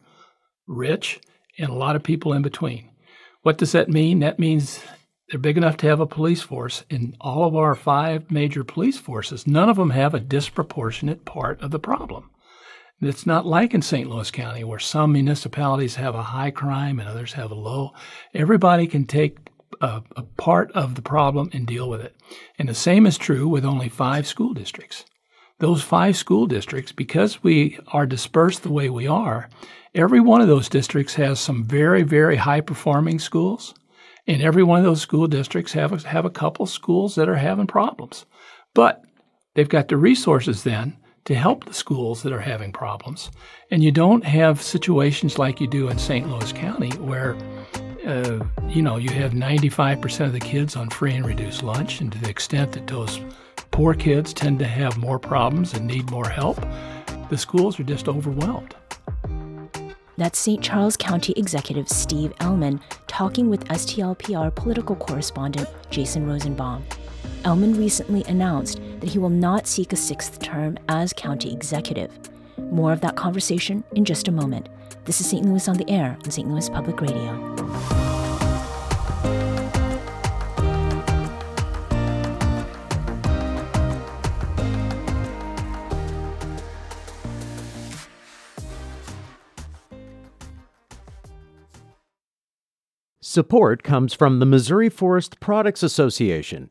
rich, 0.66 1.20
and 1.58 1.68
a 1.68 1.74
lot 1.74 1.94
of 1.94 2.02
people 2.02 2.32
in 2.32 2.42
between. 2.42 2.90
What 3.42 3.58
does 3.58 3.72
that 3.72 3.88
mean? 3.88 4.18
That 4.18 4.40
means 4.40 4.82
they're 5.28 5.38
big 5.38 5.56
enough 5.56 5.76
to 5.78 5.86
have 5.86 6.00
a 6.00 6.06
police 6.06 6.42
force. 6.42 6.84
In 6.90 7.16
all 7.20 7.44
of 7.46 7.54
our 7.54 7.74
five 7.74 8.30
major 8.30 8.64
police 8.64 8.98
forces, 8.98 9.46
none 9.46 9.68
of 9.68 9.76
them 9.76 9.90
have 9.90 10.12
a 10.12 10.20
disproportionate 10.20 11.24
part 11.24 11.60
of 11.62 11.70
the 11.70 11.78
problem. 11.78 12.31
It's 13.02 13.26
not 13.26 13.44
like 13.44 13.74
in 13.74 13.82
St. 13.82 14.08
Louis 14.08 14.30
County 14.30 14.62
where 14.62 14.78
some 14.78 15.12
municipalities 15.12 15.96
have 15.96 16.14
a 16.14 16.22
high 16.22 16.52
crime 16.52 17.00
and 17.00 17.08
others 17.08 17.32
have 17.32 17.50
a 17.50 17.56
low. 17.56 17.92
Everybody 18.32 18.86
can 18.86 19.06
take 19.06 19.38
a, 19.80 20.02
a, 20.14 20.22
part 20.22 20.70
of 20.70 20.94
the 20.94 21.02
problem 21.02 21.50
and 21.52 21.66
deal 21.66 21.90
with 21.90 22.00
it. 22.00 22.14
And 22.60 22.68
the 22.68 22.74
same 22.74 23.04
is 23.04 23.18
true 23.18 23.48
with 23.48 23.64
only 23.64 23.88
five 23.88 24.28
school 24.28 24.54
districts. 24.54 25.04
Those 25.58 25.82
five 25.82 26.16
school 26.16 26.46
districts, 26.46 26.92
because 26.92 27.42
we 27.42 27.76
are 27.88 28.06
dispersed 28.06 28.62
the 28.62 28.70
way 28.70 28.88
we 28.88 29.08
are, 29.08 29.48
every 29.96 30.20
one 30.20 30.40
of 30.40 30.46
those 30.46 30.68
districts 30.68 31.14
has 31.14 31.40
some 31.40 31.64
very, 31.64 32.04
very 32.04 32.36
high 32.36 32.60
performing 32.60 33.18
schools. 33.18 33.74
And 34.28 34.40
every 34.40 34.62
one 34.62 34.78
of 34.78 34.84
those 34.84 35.00
school 35.00 35.26
districts 35.26 35.72
have 35.72 35.92
a, 35.92 36.08
have 36.08 36.24
a 36.24 36.30
couple 36.30 36.66
schools 36.66 37.16
that 37.16 37.28
are 37.28 37.34
having 37.34 37.66
problems. 37.66 38.26
But 38.74 39.02
they've 39.54 39.68
got 39.68 39.88
the 39.88 39.96
resources 39.96 40.62
then 40.62 40.98
to 41.24 41.34
help 41.34 41.64
the 41.64 41.74
schools 41.74 42.22
that 42.22 42.32
are 42.32 42.40
having 42.40 42.72
problems. 42.72 43.30
And 43.70 43.82
you 43.82 43.92
don't 43.92 44.24
have 44.24 44.60
situations 44.60 45.38
like 45.38 45.60
you 45.60 45.66
do 45.66 45.88
in 45.88 45.98
St. 45.98 46.28
Louis 46.28 46.52
County 46.52 46.90
where 46.98 47.36
uh, 48.06 48.44
you 48.68 48.82
know, 48.82 48.96
you 48.96 49.10
have 49.10 49.32
95% 49.32 50.26
of 50.26 50.32
the 50.32 50.40
kids 50.40 50.76
on 50.76 50.90
free 50.90 51.14
and 51.14 51.24
reduced 51.24 51.62
lunch, 51.62 52.00
and 52.00 52.10
to 52.12 52.18
the 52.18 52.28
extent 52.28 52.72
that 52.72 52.86
those 52.86 53.20
poor 53.70 53.94
kids 53.94 54.32
tend 54.32 54.58
to 54.58 54.66
have 54.66 54.96
more 54.98 55.18
problems 55.18 55.74
and 55.74 55.86
need 55.86 56.10
more 56.10 56.28
help, 56.28 56.60
the 57.30 57.38
schools 57.38 57.78
are 57.78 57.84
just 57.84 58.08
overwhelmed. 58.08 58.74
That's 60.18 60.38
St. 60.38 60.62
Charles 60.62 60.96
County 60.96 61.32
Executive 61.36 61.88
Steve 61.88 62.34
Ehlmann 62.40 62.80
talking 63.06 63.48
with 63.48 63.64
STLPR 63.68 64.54
political 64.54 64.96
correspondent 64.96 65.68
Jason 65.90 66.26
Rosenbaum. 66.26 66.84
Ehlmann 67.44 67.78
recently 67.78 68.24
announced 68.24 68.80
that 69.02 69.10
he 69.10 69.18
will 69.18 69.28
not 69.28 69.66
seek 69.66 69.92
a 69.92 69.96
sixth 69.96 70.38
term 70.38 70.78
as 70.88 71.12
county 71.12 71.52
executive. 71.52 72.12
More 72.70 72.92
of 72.92 73.00
that 73.00 73.16
conversation 73.16 73.82
in 73.96 74.04
just 74.04 74.28
a 74.28 74.32
moment. 74.32 74.68
This 75.06 75.20
is 75.20 75.28
St. 75.28 75.44
Louis 75.44 75.66
on 75.66 75.76
the 75.76 75.90
Air 75.90 76.16
on 76.24 76.30
St. 76.30 76.48
Louis 76.48 76.68
Public 76.68 77.00
Radio. 77.00 77.56
Support 93.20 93.82
comes 93.82 94.12
from 94.14 94.38
the 94.38 94.46
Missouri 94.46 94.90
Forest 94.90 95.40
Products 95.40 95.82
Association, 95.82 96.70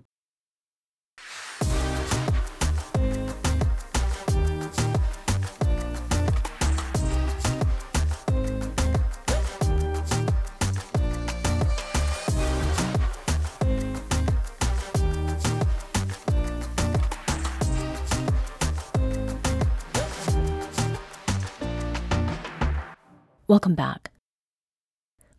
Welcome 23.51 23.75
back. 23.75 24.11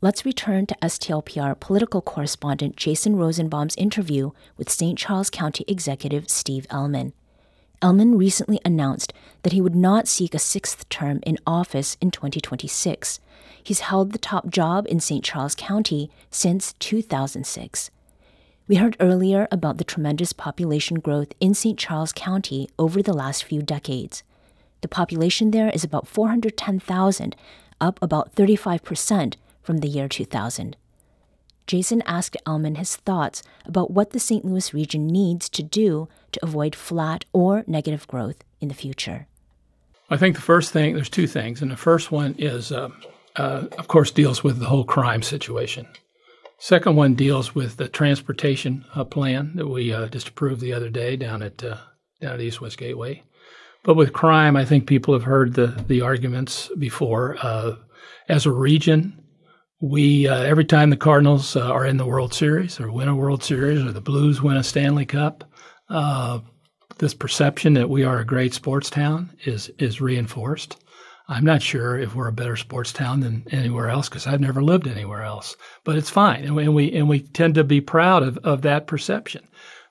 Let's 0.03 0.27
return 0.27 0.67
to 0.67 0.77
STLPR 0.83 1.59
political 1.59 2.03
correspondent 2.03 2.77
Jason 2.77 3.17
Rosenbaum's 3.17 3.75
interview 3.77 4.33
with 4.59 4.69
St. 4.69 4.99
Charles 4.99 5.31
County 5.31 5.65
Executive 5.67 6.29
Steve 6.29 6.67
Ehlmann. 6.69 7.15
Ehlmann 7.81 8.19
recently 8.19 8.61
announced 8.67 9.15
that 9.45 9.55
he 9.55 9.63
would 9.63 9.75
not 9.75 10.09
seek 10.09 10.35
a 10.35 10.39
sixth 10.39 10.87
term 10.91 11.21
in 11.23 11.39
office 11.47 11.97
in 12.03 12.11
2026. 12.11 13.19
He's 13.63 13.81
held 13.81 14.13
the 14.13 14.19
top 14.19 14.51
job 14.51 14.87
in 14.91 15.01
St. 15.01 15.25
Charles 15.25 15.55
County 15.55 16.11
since 16.31 16.75
2006. 16.81 17.91
We 18.69 18.77
heard 18.77 18.99
earlier 19.01 19.49
about 19.51 19.79
the 19.79 19.85
tremendous 19.85 20.35
population 20.35 20.99
growth 20.99 21.33
in 21.41 21.55
St. 21.55 21.79
Charles 21.79 22.13
County 22.13 22.69
over 22.79 23.01
the 23.03 23.15
last 23.15 23.43
few 23.43 23.63
decades. 23.63 24.23
The 24.83 24.89
population 24.89 25.53
there 25.53 25.71
is 25.71 25.85
about 25.85 26.09
410,000, 26.09 27.37
up 27.83 27.99
about 28.01 28.35
35% 28.35 29.35
from 29.63 29.79
the 29.79 29.89
year 29.89 30.09
2000. 30.09 30.77
Jason 31.67 32.03
asked 32.07 32.37
Ehlmann 32.47 32.77
his 32.77 32.97
thoughts 32.97 33.43
about 33.67 33.91
what 33.91 34.11
the 34.11 34.19
St. 34.19 34.45
Louis 34.45 34.73
region 34.73 35.07
needs 35.07 35.49
to 35.51 35.63
do 35.63 36.09
to 36.33 36.41
avoid 36.43 36.75
flat 36.75 37.25
or 37.33 37.65
negative 37.67 38.07
growth 38.09 38.43
in 38.61 38.69
the 38.69 38.75
future. 38.75 39.27
I 40.11 40.17
think 40.17 40.37
the 40.37 40.43
first 40.43 40.73
thing, 40.73 40.95
there's 40.95 41.09
two 41.09 41.27
things, 41.27 41.63
and 41.63 41.71
the 41.71 41.77
first 41.77 42.11
one 42.11 42.35
is, 42.39 42.73
uh, 42.73 42.91
uh, 43.37 43.67
of 43.79 43.89
course, 43.89 44.11
deals 44.11 44.43
with 44.45 44.59
the 44.59 44.67
whole 44.67 44.85
crime 44.85 45.23
situation. 45.23 45.87
Second 46.59 46.97
one 46.97 47.15
deals 47.15 47.55
with 47.55 47.77
the 47.77 47.89
transportation 47.89 48.85
uh, 48.95 49.05
plan 49.05 49.53
that 49.57 49.69
we 49.69 49.93
uh, 49.93 50.07
just 50.09 50.29
approved 50.29 50.61
the 50.61 50.73
other 50.73 50.91
day 50.91 51.17
down 51.17 51.43
at 51.43 51.65
uh, 51.65 51.79
down 52.21 52.35
at 52.35 52.41
East 52.41 52.61
West 52.61 52.79
Gateway. 52.79 53.23
But 53.85 53.95
with 53.95 54.13
crime, 54.13 54.57
I 54.57 54.65
think 54.65 54.87
people 54.87 55.15
have 55.15 55.25
heard 55.25 55.55
the 55.55 55.67
the 55.89 56.03
arguments 56.03 56.71
before. 56.79 57.37
Uh, 57.43 57.77
as 58.29 58.47
a 58.47 58.53
region, 58.53 59.23
we 59.81 60.29
uh, 60.29 60.43
every 60.43 60.65
time 60.65 60.91
the 60.91 60.97
Cardinals 60.97 61.57
uh, 61.57 61.63
are 61.63 61.85
in 61.85 61.97
the 61.97 62.07
World 62.07 62.33
Series 62.33 62.81
or 62.81 62.93
win 62.93 63.09
a 63.09 63.17
World 63.17 63.43
Series 63.43 63.83
or 63.83 63.91
the 63.91 64.01
Blues 64.01 64.41
win 64.41 64.57
a 64.57 64.63
Stanley 64.63 65.05
Cup, 65.05 65.45
uh, 65.89 66.39
this 66.99 67.15
perception 67.15 67.75
that 67.75 67.91
we 67.91 68.05
are 68.05 68.21
a 68.21 68.25
great 68.25 68.55
sports 68.55 68.89
town 68.89 69.37
is 69.45 69.71
is 69.79 70.01
reinforced. 70.01 70.77
I'm 71.29 71.45
not 71.45 71.63
sure 71.63 71.99
if 71.99 72.15
we're 72.15 72.29
a 72.29 72.33
better 72.33 72.57
sports 72.57 72.93
town 72.93 73.21
than 73.21 73.45
anywhere 73.51 73.89
else 73.89 74.09
because 74.09 74.27
I've 74.27 74.41
never 74.41 74.63
lived 74.63 74.87
anywhere 74.87 75.23
else. 75.23 75.57
But 75.85 75.97
it's 75.97 76.11
fine, 76.11 76.45
and 76.45 76.55
we 76.55 76.65
and 76.65 76.75
we, 76.75 76.93
and 76.93 77.09
we 77.09 77.21
tend 77.21 77.55
to 77.57 77.65
be 77.65 77.81
proud 77.81 78.23
of, 78.23 78.39
of 78.39 78.63
that 78.63 78.87
perception. 78.87 79.43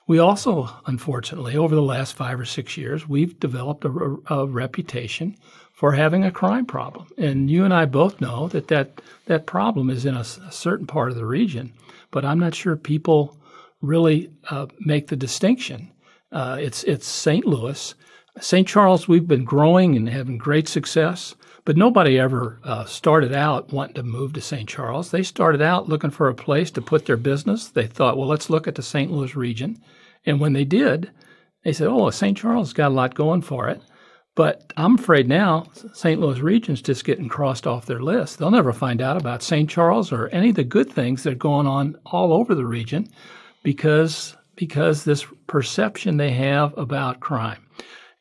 We 0.06 0.18
also, 0.18 0.68
unfortunately, 0.86 1.56
over 1.56 1.74
the 1.74 1.82
last 1.82 2.14
five 2.14 2.40
or 2.40 2.44
six 2.44 2.76
years, 2.76 3.08
we've 3.08 3.38
developed 3.38 3.84
a, 3.84 4.16
a, 4.28 4.46
reputation 4.46 5.36
for 5.72 5.92
having 5.92 6.24
a 6.24 6.30
crime 6.32 6.66
problem. 6.66 7.06
And 7.16 7.50
you 7.50 7.64
and 7.64 7.72
I 7.72 7.84
both 7.84 8.20
know 8.20 8.48
that 8.48 8.68
that, 8.68 9.00
that 9.26 9.46
problem 9.46 9.90
is 9.90 10.04
in 10.04 10.14
a, 10.14 10.20
a 10.20 10.52
certain 10.52 10.86
part 10.86 11.10
of 11.10 11.16
the 11.16 11.26
region, 11.26 11.72
but 12.10 12.24
I'm 12.24 12.38
not 12.38 12.54
sure 12.54 12.76
people 12.76 13.36
really 13.80 14.30
uh, 14.50 14.66
make 14.80 15.08
the 15.08 15.16
distinction. 15.16 15.90
Uh, 16.30 16.56
it's, 16.60 16.82
it's 16.84 17.06
St. 17.06 17.44
Louis. 17.46 17.94
St. 18.40 18.66
Charles, 18.66 19.06
we've 19.06 19.28
been 19.28 19.44
growing 19.44 19.94
and 19.96 20.08
having 20.08 20.38
great 20.38 20.68
success, 20.68 21.34
but 21.64 21.76
nobody 21.76 22.18
ever 22.18 22.58
uh, 22.64 22.84
started 22.84 23.32
out 23.32 23.72
wanting 23.72 23.94
to 23.94 24.02
move 24.02 24.32
to 24.32 24.40
St. 24.40 24.68
Charles. 24.68 25.10
They 25.10 25.22
started 25.22 25.62
out 25.62 25.88
looking 25.88 26.10
for 26.10 26.28
a 26.28 26.34
place 26.34 26.70
to 26.72 26.82
put 26.82 27.06
their 27.06 27.16
business. 27.16 27.68
They 27.68 27.86
thought, 27.86 28.16
well, 28.16 28.28
let's 28.28 28.50
look 28.50 28.66
at 28.66 28.74
the 28.74 28.82
St. 28.82 29.10
Louis 29.10 29.36
region. 29.36 29.80
And 30.26 30.40
when 30.40 30.52
they 30.52 30.64
did, 30.64 31.10
they 31.64 31.72
said, 31.72 31.88
oh, 31.88 32.10
St. 32.10 32.36
Charles 32.36 32.72
got 32.72 32.90
a 32.90 32.94
lot 32.94 33.14
going 33.14 33.42
for 33.42 33.68
it. 33.68 33.80
But 34.34 34.72
I'm 34.76 34.94
afraid 34.94 35.28
now 35.28 35.66
St. 35.92 36.18
Louis 36.18 36.40
region's 36.40 36.80
just 36.80 37.04
getting 37.04 37.28
crossed 37.28 37.66
off 37.66 37.86
their 37.86 38.02
list. 38.02 38.38
They'll 38.38 38.50
never 38.50 38.72
find 38.72 39.02
out 39.02 39.18
about 39.18 39.42
St. 39.42 39.68
Charles 39.68 40.10
or 40.10 40.28
any 40.28 40.50
of 40.50 40.54
the 40.56 40.64
good 40.64 40.90
things 40.90 41.22
that 41.22 41.32
are 41.34 41.36
going 41.36 41.66
on 41.66 41.96
all 42.06 42.32
over 42.32 42.54
the 42.54 42.66
region 42.66 43.08
because 43.62 44.34
because 44.54 45.04
this 45.04 45.26
perception 45.46 46.16
they 46.16 46.30
have 46.30 46.76
about 46.78 47.20
crime. 47.20 47.66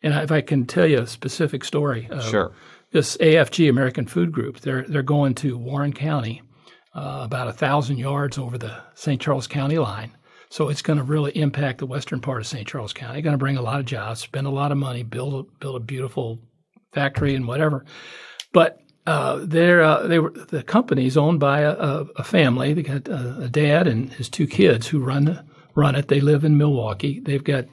And 0.03 0.13
if 0.13 0.31
I 0.31 0.41
can 0.41 0.65
tell 0.65 0.87
you 0.87 0.99
a 0.99 1.07
specific 1.07 1.63
story, 1.63 2.09
uh, 2.11 2.21
Sure. 2.21 2.51
This 2.91 3.17
AFG 3.17 3.69
American 3.69 4.05
Food 4.05 4.31
Group, 4.31 4.59
they're 4.59 4.83
they're 4.83 5.01
going 5.01 5.35
to 5.35 5.57
Warren 5.57 5.93
County, 5.93 6.41
uh, 6.93 7.21
about 7.23 7.47
a 7.47 7.53
thousand 7.53 7.97
yards 7.97 8.37
over 8.37 8.57
the 8.57 8.81
St. 8.95 9.21
Charles 9.21 9.47
County 9.47 9.77
line. 9.77 10.11
So 10.49 10.67
it's 10.67 10.81
going 10.81 10.97
to 10.97 11.03
really 11.03 11.31
impact 11.31 11.79
the 11.79 11.85
western 11.85 12.19
part 12.19 12.41
of 12.41 12.47
St. 12.47 12.67
Charles 12.67 12.91
County. 12.91 13.21
Going 13.21 13.33
to 13.33 13.37
bring 13.37 13.55
a 13.55 13.61
lot 13.61 13.79
of 13.79 13.85
jobs, 13.85 14.19
spend 14.19 14.47
a 14.47 14.51
lot 14.51 14.73
of 14.73 14.77
money, 14.77 15.01
build 15.01 15.33
a, 15.33 15.59
build 15.59 15.77
a 15.77 15.79
beautiful 15.79 16.39
factory 16.91 17.35
and 17.35 17.47
whatever. 17.47 17.85
But 18.51 18.79
uh, 19.07 19.39
they're 19.43 19.81
uh, 19.81 20.07
they 20.07 20.19
were 20.19 20.31
the 20.31 20.63
company's 20.63 21.15
owned 21.15 21.39
by 21.39 21.61
a, 21.61 21.71
a, 21.71 22.23
family. 22.23 22.73
They 22.73 22.83
got 22.83 23.07
a, 23.07 23.43
a 23.43 23.49
dad 23.49 23.87
and 23.87 24.11
his 24.11 24.29
two 24.29 24.45
kids 24.45 24.87
who 24.87 24.99
run 24.99 25.49
run 25.73 25.95
it. 25.95 26.09
They 26.09 26.19
live 26.19 26.43
in 26.43 26.57
Milwaukee. 26.57 27.21
They've 27.21 27.43
got 27.43 27.65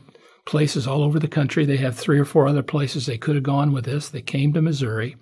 places 0.48 0.86
all 0.86 1.04
over 1.04 1.18
the 1.18 1.28
country. 1.28 1.66
They 1.66 1.76
have 1.76 1.94
three 1.94 2.18
or 2.18 2.24
four 2.24 2.48
other 2.48 2.62
places 2.62 3.04
they 3.04 3.18
could 3.18 3.34
have 3.34 3.44
gone 3.44 3.70
with 3.70 3.84
this. 3.84 4.08
They 4.08 4.22
came 4.22 4.54
to 4.54 4.62
Missouri. 4.62 5.14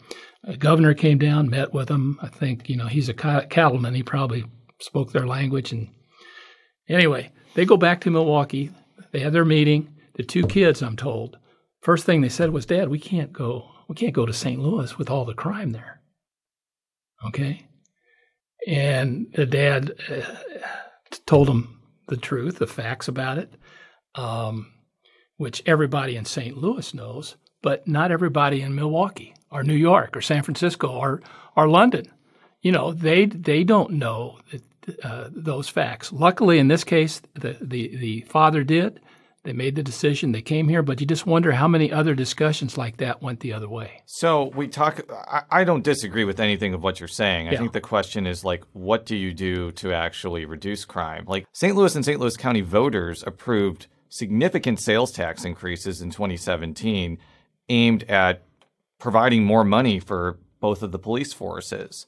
A 0.45 0.57
governor 0.57 0.95
came 0.95 1.19
down, 1.19 1.51
met 1.51 1.75
with 1.75 1.89
them. 1.89 2.19
I 2.23 2.29
think 2.29 2.71
you 2.71 2.77
know 2.77 2.87
he's 2.87 3.09
a 3.09 3.15
cattleman. 3.15 3.95
He 3.95 4.05
probably 4.05 4.45
spoke 4.81 5.11
their 5.11 5.27
language. 5.27 5.73
And 5.73 5.89
anyway, 6.89 7.33
they 7.55 7.65
go 7.65 7.77
back 7.77 8.01
to 8.03 8.11
Milwaukee. 8.11 8.71
They 9.11 9.19
have 9.19 9.33
their 9.33 9.45
meeting. 9.45 9.93
The 10.15 10.23
two 10.23 10.47
kids, 10.47 10.81
I'm 10.81 10.97
told, 10.97 11.37
first 11.81 12.07
thing 12.07 12.21
they 12.21 12.29
said 12.29 12.51
was, 12.51 12.65
"Dad, 12.65 12.89
we 12.89 13.01
can't 13.01 13.33
go. 13.33 13.69
We 13.89 13.97
can't 13.97 14.15
go 14.15 14.27
to 14.27 14.33
St. 14.33 14.61
Louis 14.61 14.97
with 14.97 15.11
all 15.11 15.25
the 15.25 15.35
crime 15.35 15.73
there." 15.73 16.01
Okay, 17.27 17.67
and 18.69 19.27
the 19.35 19.47
dad 19.47 19.93
uh, 20.09 20.21
told 21.27 21.49
them 21.49 21.81
the 22.07 22.17
truth, 22.17 22.59
the 22.59 22.69
facts 22.69 23.09
about 23.09 23.39
it. 23.39 23.53
Um, 24.15 24.73
which 25.37 25.63
everybody 25.67 26.17
in 26.17 26.25
St. 26.25 26.57
Louis 26.57 26.93
knows, 26.95 27.37
but 27.63 27.87
not 27.87 28.11
everybody 28.11 28.63
in 28.63 28.75
Milwaukee 28.75 29.35
or 29.51 29.63
New 29.63 29.75
York 29.75 30.17
or 30.17 30.21
San 30.21 30.43
Francisco 30.43 30.89
or 30.89 31.23
or 31.57 31.69
London. 31.69 32.07
You 32.63 32.73
know, 32.73 32.93
they 32.93 33.27
they 33.27 33.65
don't 33.65 33.93
know 33.93 34.39
uh, 35.03 35.29
those 35.31 35.69
facts. 35.69 36.13
Luckily, 36.13 36.59
in 36.59 36.69
this 36.69 36.85
case, 36.85 37.21
the, 37.35 37.57
the 37.61 37.97
the 37.97 38.21
father 38.23 38.65
did. 38.65 39.01
They 39.43 39.53
made 39.53 39.77
the 39.77 39.83
decision. 39.85 40.33
They 40.33 40.43
came 40.43 40.67
here, 40.69 40.83
but 40.83 41.01
you 41.01 41.07
just 41.07 41.25
wonder 41.25 41.53
how 41.53 41.69
many 41.69 41.93
other 41.93 42.17
discussions 42.17 42.77
like 42.77 42.97
that 42.97 43.23
went 43.23 43.39
the 43.39 43.53
other 43.53 43.69
way. 43.69 44.03
So 44.07 44.51
we 44.57 44.67
talk. 44.67 45.01
I, 45.29 45.43
I 45.61 45.65
don't 45.65 45.85
disagree 45.85 46.25
with 46.25 46.41
anything 46.41 46.75
of 46.75 46.83
what 46.83 46.99
you're 46.99 47.07
saying. 47.09 47.47
I 47.47 47.53
Yeah. 47.53 47.59
think 47.59 47.73
the 47.73 47.81
question 47.81 48.27
is 48.27 48.45
like, 48.45 48.65
what 48.73 49.07
do 49.07 49.15
you 49.15 49.33
do 49.33 49.71
to 49.73 49.93
actually 49.93 50.47
reduce 50.47 50.85
crime? 50.85 51.25
Like 51.29 51.47
St. 51.53 51.77
Louis 51.77 51.95
and 51.95 52.05
St. 52.05 52.19
Louis 52.19 52.37
County 52.37 52.61
voters 52.63 53.23
approved 53.25 53.87
significant 54.09 54.81
sales 54.81 55.13
tax 55.13 55.45
increases 55.45 56.03
in 56.03 56.11
2017, 56.11 57.19
aimed 57.69 58.03
at 58.05 58.43
providing 58.99 59.45
more 59.45 59.65
money 59.65 59.99
for 59.99 60.39
both 60.61 60.83
of 60.83 60.93
the 60.93 60.99
police 60.99 61.33
forces. 61.33 62.07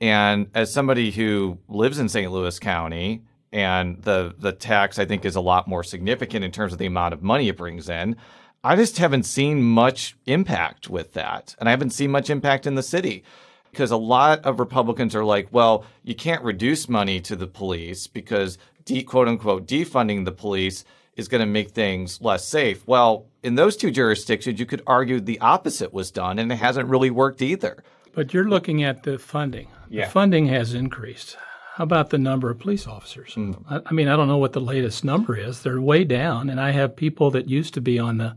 And 0.00 0.48
as 0.54 0.72
somebody 0.72 1.10
who 1.10 1.58
lives 1.68 1.98
in 1.98 2.08
St. 2.08 2.30
Louis 2.32 2.58
County, 2.58 3.22
and 3.52 4.02
the 4.02 4.34
the 4.38 4.52
tax 4.52 4.98
I 4.98 5.04
think 5.04 5.24
is 5.24 5.36
a 5.36 5.40
lot 5.40 5.68
more 5.68 5.84
significant 5.84 6.44
in 6.44 6.50
terms 6.50 6.72
of 6.72 6.78
the 6.78 6.86
amount 6.86 7.14
of 7.14 7.22
money 7.22 7.48
it 7.48 7.56
brings 7.56 7.88
in. 7.88 8.16
I 8.64 8.76
just 8.76 8.98
haven't 8.98 9.24
seen 9.24 9.62
much 9.62 10.16
impact 10.24 10.88
with 10.88 11.12
that, 11.14 11.54
and 11.58 11.68
I 11.68 11.72
haven't 11.72 11.90
seen 11.90 12.10
much 12.10 12.30
impact 12.30 12.66
in 12.66 12.76
the 12.76 12.82
city 12.82 13.24
because 13.70 13.90
a 13.90 13.96
lot 13.96 14.44
of 14.44 14.60
Republicans 14.60 15.14
are 15.14 15.24
like, 15.24 15.48
well, 15.50 15.84
you 16.04 16.14
can't 16.14 16.44
reduce 16.44 16.88
money 16.88 17.20
to 17.22 17.34
the 17.34 17.46
police 17.46 18.06
because 18.06 18.58
de 18.84 19.02
quote 19.02 19.28
unquote 19.28 19.66
defunding 19.66 20.24
the 20.24 20.32
police 20.32 20.84
is 21.16 21.28
going 21.28 21.40
to 21.40 21.46
make 21.46 21.70
things 21.70 22.20
less 22.20 22.46
safe. 22.46 22.86
Well, 22.86 23.26
in 23.42 23.54
those 23.54 23.76
two 23.76 23.90
jurisdictions, 23.90 24.58
you 24.58 24.66
could 24.66 24.82
argue 24.86 25.20
the 25.20 25.40
opposite 25.40 25.92
was 25.92 26.10
done, 26.10 26.38
and 26.38 26.50
it 26.50 26.56
hasn't 26.56 26.88
really 26.88 27.10
worked 27.10 27.42
either. 27.42 27.82
But 28.14 28.32
you're 28.32 28.48
looking 28.48 28.82
at 28.82 29.02
the 29.02 29.18
funding. 29.18 29.68
Yeah. 29.88 30.06
The 30.06 30.10
funding 30.10 30.46
has 30.46 30.74
increased. 30.74 31.36
How 31.74 31.84
about 31.84 32.10
the 32.10 32.18
number 32.18 32.50
of 32.50 32.58
police 32.58 32.86
officers? 32.86 33.34
Hmm. 33.34 33.52
I, 33.68 33.80
I 33.86 33.92
mean, 33.92 34.08
I 34.08 34.16
don't 34.16 34.28
know 34.28 34.38
what 34.38 34.52
the 34.52 34.60
latest 34.60 35.04
number 35.04 35.36
is. 35.36 35.62
They're 35.62 35.80
way 35.80 36.04
down, 36.04 36.50
and 36.50 36.60
I 36.60 36.70
have 36.72 36.96
people 36.96 37.30
that 37.30 37.48
used 37.48 37.74
to 37.74 37.80
be 37.80 37.98
on 37.98 38.18
the 38.18 38.36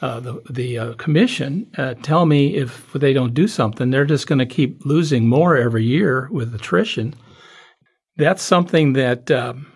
uh, 0.00 0.20
the 0.20 0.42
the 0.50 0.78
uh, 0.78 0.92
commission 0.94 1.70
uh, 1.78 1.94
tell 2.02 2.26
me 2.26 2.56
if 2.56 2.92
they 2.92 3.12
don't 3.12 3.32
do 3.32 3.46
something, 3.48 3.90
they're 3.90 4.04
just 4.04 4.26
going 4.26 4.38
to 4.38 4.46
keep 4.46 4.84
losing 4.84 5.28
more 5.28 5.56
every 5.56 5.84
year 5.84 6.28
with 6.30 6.54
attrition. 6.54 7.14
That's 8.16 8.42
something 8.42 8.94
that 8.94 9.30
um, 9.30 9.66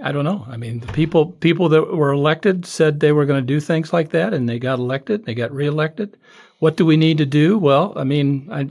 I 0.00 0.12
don't 0.12 0.24
know. 0.24 0.44
I 0.48 0.56
mean, 0.56 0.80
the 0.80 0.92
people 0.92 1.26
people 1.26 1.68
that 1.70 1.94
were 1.94 2.12
elected 2.12 2.66
said 2.66 3.00
they 3.00 3.12
were 3.12 3.24
going 3.24 3.40
to 3.40 3.46
do 3.46 3.60
things 3.60 3.92
like 3.92 4.10
that, 4.10 4.34
and 4.34 4.48
they 4.48 4.58
got 4.58 4.78
elected. 4.78 5.24
They 5.24 5.34
got 5.34 5.52
reelected. 5.52 6.16
What 6.58 6.76
do 6.76 6.84
we 6.84 6.96
need 6.96 7.18
to 7.18 7.26
do? 7.26 7.56
Well, 7.58 7.94
I 7.96 8.04
mean, 8.04 8.48
I 8.52 8.68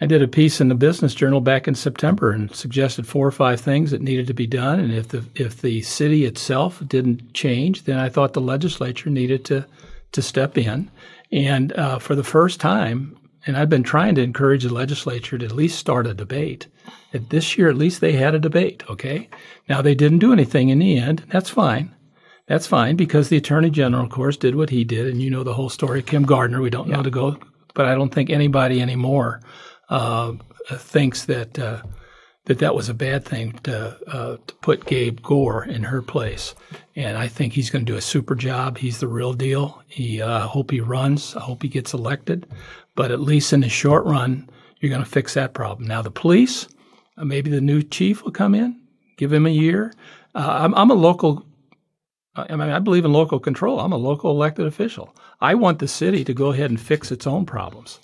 I 0.00 0.06
did 0.06 0.22
a 0.22 0.28
piece 0.28 0.60
in 0.60 0.68
the 0.68 0.74
Business 0.74 1.14
Journal 1.14 1.40
back 1.40 1.66
in 1.66 1.74
September 1.74 2.30
and 2.30 2.54
suggested 2.54 3.06
four 3.06 3.26
or 3.26 3.32
five 3.32 3.60
things 3.60 3.90
that 3.90 4.02
needed 4.02 4.26
to 4.26 4.34
be 4.34 4.46
done. 4.46 4.78
And 4.78 4.92
if 4.92 5.08
the 5.08 5.24
if 5.34 5.60
the 5.60 5.82
city 5.82 6.24
itself 6.24 6.82
didn't 6.86 7.32
change, 7.34 7.84
then 7.84 7.98
I 7.98 8.08
thought 8.08 8.34
the 8.34 8.40
legislature 8.40 9.10
needed 9.10 9.44
to 9.46 9.66
to 10.12 10.22
step 10.22 10.56
in. 10.56 10.90
And 11.32 11.72
uh, 11.72 11.98
for 11.98 12.14
the 12.14 12.24
first 12.24 12.60
time, 12.60 13.15
and 13.46 13.56
I've 13.56 13.70
been 13.70 13.82
trying 13.82 14.16
to 14.16 14.22
encourage 14.22 14.64
the 14.64 14.74
legislature 14.74 15.38
to 15.38 15.44
at 15.44 15.52
least 15.52 15.78
start 15.78 16.06
a 16.06 16.14
debate. 16.14 16.66
That 17.12 17.30
this 17.30 17.56
year, 17.56 17.68
at 17.68 17.76
least 17.76 18.00
they 18.00 18.12
had 18.12 18.34
a 18.34 18.40
debate. 18.40 18.82
Okay, 18.90 19.28
now 19.68 19.80
they 19.80 19.94
didn't 19.94 20.18
do 20.18 20.32
anything 20.32 20.68
in 20.68 20.80
the 20.80 20.98
end. 20.98 21.24
That's 21.28 21.50
fine. 21.50 21.94
That's 22.46 22.66
fine 22.66 22.96
because 22.96 23.28
the 23.28 23.36
attorney 23.36 23.70
general, 23.70 24.04
of 24.04 24.10
course, 24.10 24.36
did 24.36 24.54
what 24.54 24.70
he 24.70 24.84
did, 24.84 25.06
and 25.06 25.22
you 25.22 25.30
know 25.30 25.44
the 25.44 25.54
whole 25.54 25.68
story. 25.68 26.02
Kim 26.02 26.24
Gardner. 26.24 26.60
We 26.60 26.70
don't 26.70 26.88
know 26.88 27.02
to 27.02 27.10
go, 27.10 27.38
but 27.74 27.86
I 27.86 27.94
don't 27.94 28.12
think 28.12 28.30
anybody 28.30 28.80
anymore 28.80 29.40
uh, 29.88 30.32
thinks 30.70 31.24
that 31.24 31.58
uh, 31.58 31.82
that 32.44 32.60
that 32.60 32.74
was 32.74 32.88
a 32.88 32.94
bad 32.94 33.24
thing 33.24 33.52
to 33.64 33.98
uh, 34.08 34.36
to 34.46 34.54
put 34.56 34.86
Gabe 34.86 35.20
Gore 35.22 35.64
in 35.64 35.82
her 35.84 36.02
place. 36.02 36.54
And 36.94 37.18
I 37.18 37.28
think 37.28 37.52
he's 37.52 37.70
going 37.70 37.84
to 37.84 37.92
do 37.92 37.98
a 37.98 38.02
super 38.02 38.34
job. 38.34 38.78
He's 38.78 39.00
the 39.00 39.08
real 39.08 39.32
deal. 39.32 39.82
He 39.88 40.22
uh, 40.22 40.44
I 40.44 40.46
hope 40.46 40.70
he 40.70 40.80
runs. 40.80 41.34
I 41.36 41.40
hope 41.40 41.62
he 41.62 41.68
gets 41.68 41.92
elected. 41.94 42.46
But 42.96 43.12
at 43.12 43.20
least 43.20 43.52
in 43.52 43.60
the 43.60 43.68
short 43.68 44.04
run, 44.04 44.50
you're 44.80 44.90
going 44.90 45.04
to 45.04 45.08
fix 45.08 45.34
that 45.34 45.54
problem. 45.54 45.86
Now 45.86 46.02
the 46.02 46.10
police, 46.10 46.66
uh, 47.16 47.24
maybe 47.24 47.50
the 47.50 47.60
new 47.60 47.82
chief 47.82 48.24
will 48.24 48.32
come 48.32 48.54
in, 48.54 48.80
give 49.16 49.32
him 49.32 49.46
a 49.46 49.50
year. 49.50 49.92
Uh, 50.34 50.58
I'm, 50.60 50.74
I'm 50.74 50.90
a 50.90 50.94
local. 50.94 51.46
I 52.34 52.54
mean, 52.54 52.68
I 52.68 52.80
believe 52.80 53.04
in 53.06 53.12
local 53.12 53.38
control. 53.38 53.80
I'm 53.80 53.92
a 53.92 53.96
local 53.96 54.30
elected 54.30 54.66
official. 54.66 55.14
I 55.40 55.54
want 55.54 55.78
the 55.78 55.88
city 55.88 56.22
to 56.24 56.34
go 56.34 56.52
ahead 56.52 56.68
and 56.70 56.78
fix 56.80 57.10
its 57.10 57.26
own 57.26 57.46
problems. 57.46 57.98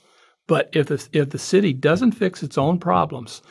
But 0.47 0.71
if 0.73 0.87
the, 0.87 1.07
if 1.13 1.31
the 1.31 1.39
city 1.39 1.75
doesn't 1.75 2.13
fix 2.13 2.43
its 2.43 2.57
own 2.57 2.79
problems, 2.79 3.43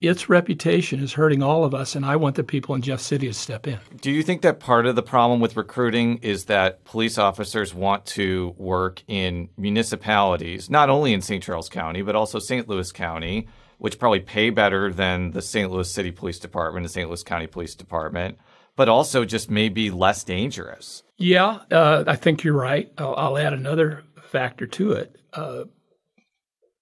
its 0.00 0.30
reputation 0.30 1.00
is 1.00 1.12
hurting 1.12 1.42
all 1.42 1.64
of 1.64 1.74
us, 1.74 1.94
and 1.94 2.06
I 2.06 2.16
want 2.16 2.36
the 2.36 2.44
people 2.44 2.74
in 2.74 2.80
Jeff 2.80 3.00
City 3.00 3.26
to 3.26 3.34
step 3.34 3.66
in. 3.66 3.78
Do 4.00 4.10
you 4.10 4.22
think 4.22 4.40
that 4.42 4.58
part 4.58 4.86
of 4.86 4.96
the 4.96 5.02
problem 5.02 5.40
with 5.40 5.56
recruiting 5.56 6.18
is 6.18 6.46
that 6.46 6.84
police 6.84 7.18
officers 7.18 7.74
want 7.74 8.06
to 8.06 8.54
work 8.56 9.02
in 9.08 9.50
municipalities, 9.58 10.70
not 10.70 10.88
only 10.88 11.12
in 11.12 11.20
St. 11.20 11.42
Charles 11.42 11.68
County, 11.68 12.00
but 12.00 12.16
also 12.16 12.38
St. 12.38 12.66
Louis 12.66 12.90
County, 12.92 13.46
which 13.76 13.98
probably 13.98 14.20
pay 14.20 14.48
better 14.48 14.90
than 14.90 15.32
the 15.32 15.42
St. 15.42 15.70
Louis 15.70 15.90
City 15.90 16.10
Police 16.10 16.38
Department 16.38 16.84
and 16.84 16.90
St. 16.90 17.08
Louis 17.08 17.22
County 17.22 17.46
Police 17.46 17.74
Department, 17.74 18.38
but 18.76 18.88
also 18.88 19.26
just 19.26 19.50
maybe 19.50 19.90
less 19.90 20.24
dangerous? 20.24 21.02
Yeah, 21.18 21.58
uh, 21.70 22.04
I 22.06 22.16
think 22.16 22.42
you're 22.42 22.54
right. 22.54 22.90
I'll, 22.96 23.14
I'll 23.16 23.38
add 23.38 23.52
another 23.52 24.02
factor 24.22 24.66
to 24.66 24.92
it. 24.92 25.16
Uh, 25.34 25.64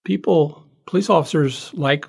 people, 0.04 0.64
police 0.86 1.10
officers 1.10 1.72
like 1.74 2.06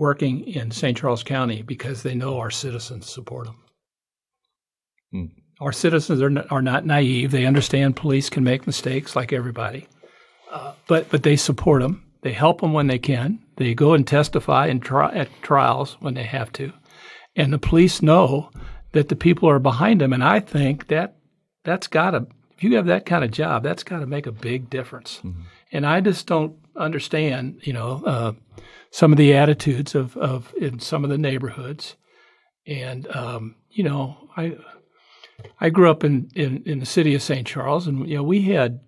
working 0.00 0.40
in 0.46 0.70
St. 0.70 0.96
Charles 0.96 1.22
County 1.22 1.62
because 1.62 2.02
they 2.02 2.14
know 2.14 2.38
our 2.38 2.50
citizens 2.50 3.08
support 3.08 3.46
them. 3.46 3.56
Hmm. 5.12 5.24
Our 5.60 5.72
citizens 5.72 6.22
are 6.22 6.30
not, 6.30 6.50
are 6.50 6.62
not 6.62 6.86
naive. 6.86 7.30
They 7.30 7.44
understand 7.44 7.94
police 7.94 8.30
can 8.30 8.42
make 8.42 8.66
mistakes 8.66 9.14
like 9.14 9.30
everybody, 9.30 9.86
uh, 10.50 10.72
but 10.88 11.10
but 11.10 11.22
they 11.22 11.36
support 11.36 11.82
them. 11.82 12.02
They 12.22 12.32
help 12.32 12.62
them 12.62 12.72
when 12.72 12.86
they 12.86 12.98
can. 12.98 13.40
They 13.56 13.74
go 13.74 13.92
and 13.92 14.06
testify 14.06 14.68
in 14.68 14.80
tri- 14.80 15.14
at 15.14 15.28
trials 15.42 15.98
when 16.00 16.14
they 16.14 16.24
have 16.24 16.50
to, 16.52 16.72
and 17.36 17.52
the 17.52 17.58
police 17.58 18.00
know 18.00 18.50
that 18.92 19.10
the 19.10 19.16
people 19.16 19.50
are 19.50 19.58
behind 19.58 20.00
them. 20.00 20.14
And 20.14 20.24
I 20.24 20.40
think 20.40 20.88
that 20.88 21.16
that's 21.62 21.88
got 21.88 22.12
to 22.12 22.26
if 22.56 22.64
you 22.64 22.76
have 22.76 22.86
that 22.86 23.04
kind 23.04 23.24
of 23.24 23.30
job, 23.30 23.62
that's 23.62 23.82
got 23.82 24.00
to 24.00 24.06
make 24.06 24.26
a 24.26 24.32
big 24.32 24.70
difference. 24.70 25.20
And 25.72 25.86
I 25.86 26.00
just 26.00 26.26
don't 26.26 26.56
understand, 26.76 27.60
you 27.62 27.72
know, 27.72 28.02
uh, 28.04 28.32
some 28.90 29.12
of 29.12 29.18
the 29.18 29.34
attitudes 29.34 29.94
of, 29.94 30.16
of 30.16 30.52
in 30.60 30.78
some 30.80 31.04
of 31.04 31.10
the 31.10 31.18
neighborhoods. 31.18 31.96
And 32.66 33.06
um, 33.14 33.56
you 33.70 33.84
know, 33.84 34.28
I 34.36 34.56
I 35.60 35.70
grew 35.70 35.90
up 35.90 36.04
in, 36.04 36.30
in, 36.34 36.62
in 36.66 36.80
the 36.80 36.86
city 36.86 37.14
of 37.14 37.22
St. 37.22 37.46
Charles, 37.46 37.86
and 37.86 38.08
you 38.08 38.16
know, 38.16 38.22
we 38.22 38.42
had 38.42 38.80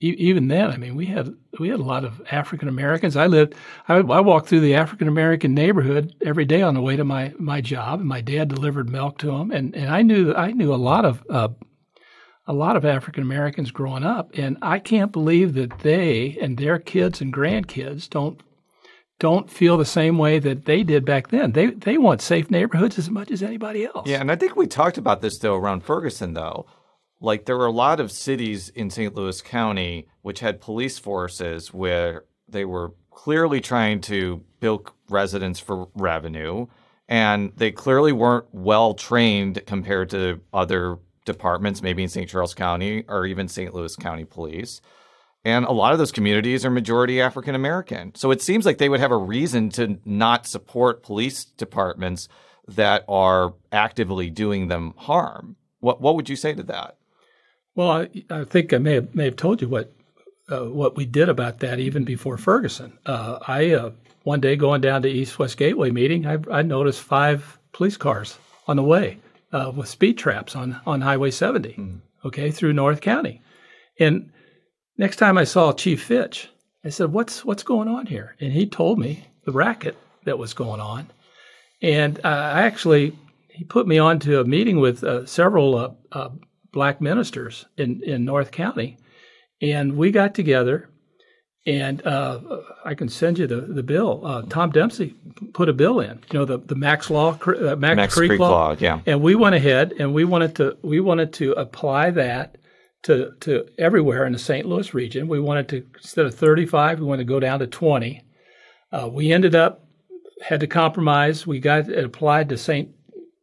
even 0.00 0.48
then. 0.48 0.70
I 0.70 0.76
mean, 0.76 0.96
we 0.96 1.06
had 1.06 1.32
we 1.60 1.68
had 1.68 1.80
a 1.80 1.84
lot 1.84 2.04
of 2.04 2.20
African 2.30 2.68
Americans. 2.68 3.16
I 3.16 3.26
lived, 3.26 3.54
I, 3.88 3.96
I 3.96 4.20
walked 4.20 4.48
through 4.48 4.60
the 4.60 4.74
African 4.74 5.06
American 5.06 5.54
neighborhood 5.54 6.14
every 6.24 6.44
day 6.44 6.62
on 6.62 6.74
the 6.74 6.80
way 6.80 6.96
to 6.96 7.04
my 7.04 7.32
my 7.38 7.60
job, 7.60 8.00
and 8.00 8.08
my 8.08 8.20
dad 8.20 8.48
delivered 8.48 8.88
milk 8.88 9.18
to 9.18 9.26
them, 9.26 9.50
and 9.50 9.74
and 9.74 9.88
I 9.88 10.02
knew 10.02 10.34
I 10.34 10.52
knew 10.52 10.74
a 10.74 10.76
lot 10.76 11.04
of. 11.04 11.24
Uh, 11.28 11.48
a 12.48 12.52
lot 12.52 12.74
of 12.74 12.84
African 12.84 13.22
Americans 13.22 13.70
growing 13.70 14.02
up, 14.02 14.32
and 14.34 14.58
I 14.60 14.80
can't 14.80 15.12
believe 15.12 15.54
that 15.54 15.78
they 15.78 16.36
and 16.40 16.58
their 16.58 16.80
kids 16.80 17.20
and 17.20 17.32
grandkids 17.32 18.10
don't 18.10 18.42
don't 19.22 19.48
feel 19.48 19.76
the 19.76 19.84
same 19.84 20.18
way 20.18 20.40
that 20.40 20.64
they 20.64 20.82
did 20.82 21.04
back 21.04 21.28
then. 21.28 21.52
They 21.52 21.66
they 21.66 21.96
want 21.96 22.20
safe 22.20 22.50
neighborhoods 22.50 22.98
as 22.98 23.08
much 23.08 23.30
as 23.30 23.40
anybody 23.40 23.84
else. 23.84 24.08
Yeah, 24.08 24.20
and 24.20 24.32
I 24.32 24.34
think 24.34 24.56
we 24.56 24.66
talked 24.66 24.98
about 24.98 25.20
this 25.20 25.38
though 25.38 25.54
around 25.54 25.84
Ferguson 25.84 26.34
though. 26.34 26.66
Like 27.20 27.44
there 27.44 27.56
were 27.56 27.66
a 27.66 27.70
lot 27.70 28.00
of 28.00 28.10
cities 28.10 28.68
in 28.70 28.90
St. 28.90 29.14
Louis 29.14 29.40
County 29.40 30.08
which 30.22 30.40
had 30.40 30.60
police 30.60 30.98
forces 30.98 31.72
where 31.72 32.24
they 32.48 32.64
were 32.64 32.94
clearly 33.12 33.60
trying 33.60 34.00
to 34.00 34.42
bilk 34.58 34.92
residents 35.08 35.60
for 35.60 35.86
revenue 35.94 36.66
and 37.08 37.52
they 37.56 37.70
clearly 37.70 38.10
weren't 38.10 38.46
well 38.50 38.92
trained 38.92 39.64
compared 39.66 40.10
to 40.10 40.40
other 40.52 40.98
departments 41.24 41.80
maybe 41.80 42.02
in 42.02 42.08
St. 42.08 42.28
Charles 42.28 42.54
County 42.54 43.04
or 43.06 43.24
even 43.26 43.46
St. 43.46 43.72
Louis 43.72 43.94
County 43.94 44.24
Police. 44.24 44.80
And 45.44 45.64
a 45.64 45.72
lot 45.72 45.92
of 45.92 45.98
those 45.98 46.12
communities 46.12 46.64
are 46.64 46.70
majority 46.70 47.20
African 47.20 47.54
American. 47.54 48.14
So 48.14 48.30
it 48.30 48.40
seems 48.40 48.64
like 48.64 48.78
they 48.78 48.88
would 48.88 49.00
have 49.00 49.10
a 49.10 49.16
reason 49.16 49.70
to 49.70 49.98
not 50.04 50.46
support 50.46 51.02
police 51.02 51.44
departments 51.44 52.28
that 52.68 53.04
are 53.08 53.54
actively 53.72 54.30
doing 54.30 54.68
them 54.68 54.94
harm. 54.96 55.56
What 55.80 56.00
what 56.00 56.14
would 56.14 56.28
you 56.28 56.36
say 56.36 56.54
to 56.54 56.62
that? 56.64 56.96
Well, 57.74 57.90
I, 57.90 58.08
I 58.30 58.44
think 58.44 58.72
I 58.72 58.78
may 58.78 58.94
have, 58.94 59.14
may 59.14 59.24
have 59.24 59.36
told 59.36 59.60
you 59.60 59.68
what 59.68 59.92
uh, 60.50 60.66
what 60.66 60.96
we 60.96 61.06
did 61.06 61.28
about 61.28 61.58
that 61.60 61.80
even 61.80 62.04
before 62.04 62.36
Ferguson. 62.36 62.98
Uh, 63.04 63.38
I 63.46 63.72
uh, 63.72 63.90
one 64.22 64.40
day 64.40 64.54
going 64.54 64.80
down 64.80 65.02
to 65.02 65.08
East 65.08 65.38
West 65.38 65.56
Gateway 65.56 65.90
meeting, 65.90 66.26
I, 66.26 66.38
I 66.50 66.62
noticed 66.62 67.00
five 67.00 67.58
police 67.72 67.96
cars 67.96 68.38
on 68.68 68.76
the 68.76 68.82
way 68.82 69.18
uh, 69.52 69.72
with 69.74 69.88
speed 69.88 70.18
traps 70.18 70.54
on 70.54 70.80
on 70.86 71.00
Highway 71.00 71.32
70, 71.32 71.74
mm. 71.74 72.00
okay, 72.24 72.50
through 72.52 72.74
North 72.74 73.00
County, 73.00 73.40
and 73.98 74.30
Next 74.98 75.16
time 75.16 75.38
I 75.38 75.44
saw 75.44 75.72
Chief 75.72 76.02
Fitch, 76.02 76.48
I 76.84 76.90
said, 76.90 77.12
"What's 77.12 77.44
what's 77.44 77.62
going 77.62 77.88
on 77.88 78.06
here?" 78.06 78.36
And 78.40 78.52
he 78.52 78.66
told 78.66 78.98
me 78.98 79.26
the 79.44 79.52
racket 79.52 79.96
that 80.24 80.38
was 80.38 80.54
going 80.54 80.80
on. 80.80 81.10
And 81.80 82.18
uh, 82.24 82.28
I 82.28 82.62
actually 82.62 83.16
he 83.48 83.64
put 83.64 83.86
me 83.86 83.98
on 83.98 84.18
to 84.20 84.40
a 84.40 84.44
meeting 84.44 84.80
with 84.80 85.04
uh, 85.04 85.26
several 85.26 85.74
uh, 85.76 85.90
uh, 86.12 86.30
black 86.72 87.00
ministers 87.00 87.66
in 87.76 88.02
in 88.02 88.24
North 88.24 88.50
County, 88.50 88.98
and 89.60 89.96
we 89.96 90.10
got 90.10 90.34
together. 90.34 90.88
And 91.64 92.04
uh, 92.04 92.40
I 92.84 92.94
can 92.94 93.08
send 93.08 93.38
you 93.38 93.46
the 93.46 93.60
the 93.60 93.84
bill. 93.84 94.26
Uh, 94.26 94.42
Tom 94.42 94.70
Dempsey 94.70 95.14
put 95.54 95.68
a 95.68 95.72
bill 95.72 96.00
in. 96.00 96.18
You 96.32 96.40
know 96.40 96.44
the 96.44 96.58
the 96.58 96.74
Macks 96.74 97.08
Law, 97.08 97.38
Macks, 97.46 97.78
Macks 97.78 98.14
Creek, 98.14 98.30
Creek 98.30 98.40
law. 98.40 98.50
law, 98.50 98.76
yeah. 98.78 99.00
And 99.06 99.22
we 99.22 99.36
went 99.36 99.54
ahead 99.54 99.94
and 99.98 100.12
we 100.12 100.24
wanted 100.24 100.56
to 100.56 100.76
we 100.82 100.98
wanted 100.98 101.32
to 101.34 101.52
apply 101.52 102.10
that 102.10 102.56
to, 103.02 103.32
to 103.40 103.66
everywhere 103.78 104.24
in 104.26 104.32
the 104.32 104.38
St. 104.38 104.66
Louis 104.66 104.94
region. 104.94 105.28
We 105.28 105.40
wanted 105.40 105.68
to, 105.70 105.86
instead 105.96 106.26
of 106.26 106.34
35, 106.34 107.00
we 107.00 107.06
wanted 107.06 107.26
to 107.26 107.32
go 107.32 107.40
down 107.40 107.58
to 107.60 107.66
20. 107.66 108.22
Uh, 108.92 109.08
we 109.10 109.32
ended 109.32 109.54
up, 109.54 109.84
had 110.42 110.60
to 110.60 110.66
compromise. 110.66 111.46
We 111.46 111.60
got 111.60 111.88
it 111.88 112.04
applied 112.04 112.48
to 112.50 112.58
St. 112.58 112.90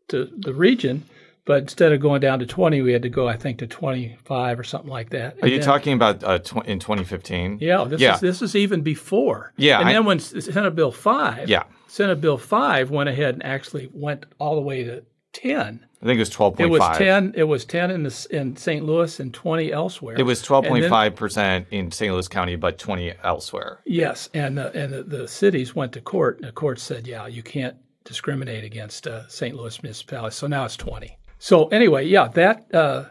to 0.10 0.30
the 0.38 0.54
region, 0.54 1.04
but 1.46 1.64
instead 1.64 1.92
of 1.92 2.00
going 2.00 2.22
down 2.22 2.40
to 2.40 2.46
20, 2.46 2.82
we 2.82 2.94
had 2.94 3.02
to 3.02 3.10
go, 3.10 3.28
I 3.28 3.36
think, 3.36 3.60
to 3.60 3.68
25 3.68 4.60
or 4.60 4.64
something 4.64 4.90
like 4.90 5.10
that. 5.10 5.36
Are 5.36 5.40
and 5.42 5.52
you 5.52 5.58
then, 5.58 5.66
talking 5.66 5.94
about 5.94 6.24
uh, 6.24 6.40
tw- 6.40 6.66
in 6.66 6.80
2015? 6.80 7.60
Yeah, 7.62 7.84
this 7.86 8.00
yeah. 8.00 8.16
is 8.16 8.22
this 8.22 8.42
is 8.42 8.56
even 8.56 8.82
before. 8.82 9.54
Yeah, 9.58 9.80
and 9.80 9.90
I, 9.90 9.94
then 9.94 10.06
when 10.06 10.20
Senate 10.20 10.76
Bill 10.76 10.92
5, 10.92 11.50
yeah. 11.50 11.64
Senate 11.88 12.22
Bill 12.22 12.38
5 12.38 12.92
went 12.92 13.10
ahead 13.10 13.34
and 13.34 13.44
actually 13.44 13.90
went 13.94 14.26
all 14.38 14.56
the 14.56 14.62
way 14.62 14.84
to 14.84 15.04
10. 15.34 15.86
I 16.02 16.06
think 16.06 16.18
it 16.18 16.20
was 16.20 16.30
12.5. 16.30 16.60
It 16.60 16.70
was 16.70 16.98
10 16.98 17.34
it 17.36 17.44
was 17.44 17.66
10 17.66 17.92
in 17.92 18.04
the, 18.04 18.28
in 18.32 18.56
St. 18.56 18.86
Louis 18.86 19.20
and 19.20 19.34
20 19.34 19.72
elsewhere. 19.72 20.16
It 20.18 20.24
was 20.24 20.42
12.5% 20.44 21.66
in 21.72 21.92
St. 21.92 22.14
Louis 22.14 22.28
County 22.28 22.56
but 22.56 22.78
20 22.78 23.14
elsewhere. 23.24 23.82
Yes, 23.86 24.30
and 24.34 24.60
uh, 24.60 24.72
and 24.74 24.94
the, 24.94 25.04
the, 25.04 25.28
cities 25.28 25.76
went 25.76 25.94
to 25.94 26.02
court 26.02 26.38
and 26.38 26.48
the 26.48 26.54
court 26.54 26.80
said, 26.80 27.06
"Yeah, 27.06 27.28
you 27.28 27.44
can't 27.44 27.76
discriminate 28.06 28.64
against 28.64 29.08
uh, 29.08 29.28
St. 29.28 29.56
Louis 29.56 29.84
municipalities." 29.84 30.38
So 30.38 30.48
now 30.48 30.66
it's 30.66 30.78
20. 30.78 31.18
So 31.38 31.68
anyway, 31.68 32.06
yeah, 32.06 32.30
that 32.30 32.74
uh, 32.74 33.06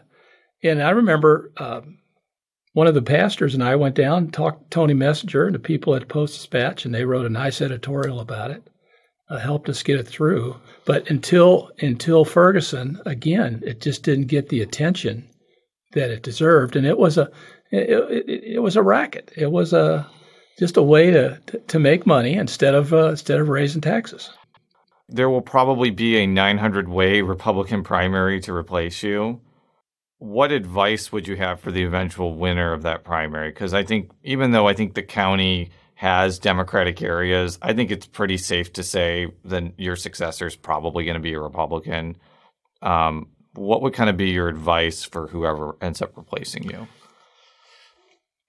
and 0.63 0.81
I 0.81 0.89
remember 0.89 1.51
um, 1.57 1.99
one 2.73 2.87
of 2.87 2.95
the 2.95 3.01
pastors 3.01 3.53
and 3.53 3.63
I 3.63 3.75
went 3.75 3.95
down, 3.95 4.31
talked 4.31 4.63
to 4.63 4.69
Tony 4.69 4.93
Messenger 4.93 5.45
and 5.45 5.55
the 5.55 5.59
people 5.59 5.95
at 5.95 6.07
Post 6.07 6.33
Dispatch, 6.35 6.85
and 6.85 6.93
they 6.93 7.05
wrote 7.05 7.25
a 7.25 7.29
nice 7.29 7.61
editorial 7.61 8.19
about 8.19 8.51
it 8.51 8.67
uh, 9.29 9.37
helped 9.37 9.69
us 9.69 9.83
get 9.83 9.99
it 9.99 10.07
through. 10.07 10.55
But 10.85 11.09
until 11.09 11.71
until 11.79 12.25
Ferguson, 12.25 12.99
again, 13.05 13.61
it 13.65 13.81
just 13.81 14.03
didn't 14.03 14.27
get 14.27 14.49
the 14.49 14.61
attention 14.61 15.27
that 15.93 16.09
it 16.09 16.23
deserved, 16.23 16.75
and 16.75 16.85
it 16.85 16.97
was 16.97 17.17
a 17.17 17.29
it, 17.71 17.89
it, 17.89 18.43
it 18.55 18.59
was 18.59 18.75
a 18.75 18.83
racket. 18.83 19.31
It 19.35 19.51
was 19.51 19.73
a 19.73 20.09
just 20.57 20.77
a 20.77 20.83
way 20.83 21.11
to 21.11 21.39
to 21.67 21.79
make 21.79 22.05
money 22.05 22.33
instead 22.33 22.75
of 22.75 22.93
uh, 22.93 23.09
instead 23.09 23.39
of 23.39 23.49
raising 23.49 23.81
taxes. 23.81 24.31
There 25.07 25.29
will 25.29 25.41
probably 25.41 25.89
be 25.89 26.17
a 26.17 26.27
900 26.27 26.87
way 26.87 27.21
Republican 27.21 27.83
primary 27.83 28.39
to 28.41 28.53
replace 28.53 29.01
you. 29.01 29.41
What 30.19 30.51
advice 30.51 31.11
would 31.11 31.27
you 31.27 31.37
have 31.37 31.59
for 31.59 31.71
the 31.71 31.83
eventual 31.83 32.35
winner 32.35 32.73
of 32.73 32.83
that 32.83 33.03
primary? 33.03 33.49
Because 33.49 33.73
I 33.73 33.83
think, 33.83 34.11
even 34.23 34.51
though 34.51 34.67
I 34.67 34.73
think 34.73 34.93
the 34.93 35.01
county 35.01 35.71
has 35.99 36.39
Democratic 36.39 37.01
areas, 37.01 37.59
I 37.61 37.73
think 37.73 37.91
it's 37.91 38.07
pretty 38.07 38.37
safe 38.37 38.71
to 38.71 38.83
say 38.83 39.33
that 39.43 39.73
your 39.77 39.97
successor 39.97 40.47
is 40.47 40.55
probably 40.55 41.03
going 41.03 41.15
to 41.15 41.19
be 41.19 41.33
a 41.33 41.39
Republican. 41.41 42.15
Um, 42.81 43.27
what 43.53 43.81
would 43.81 43.93
kind 43.93 44.09
of 44.09 44.15
be 44.15 44.29
your 44.29 44.47
advice 44.47 45.03
for 45.03 45.27
whoever 45.27 45.75
ends 45.81 46.01
up 46.01 46.15
replacing 46.15 46.63
you? 46.63 46.87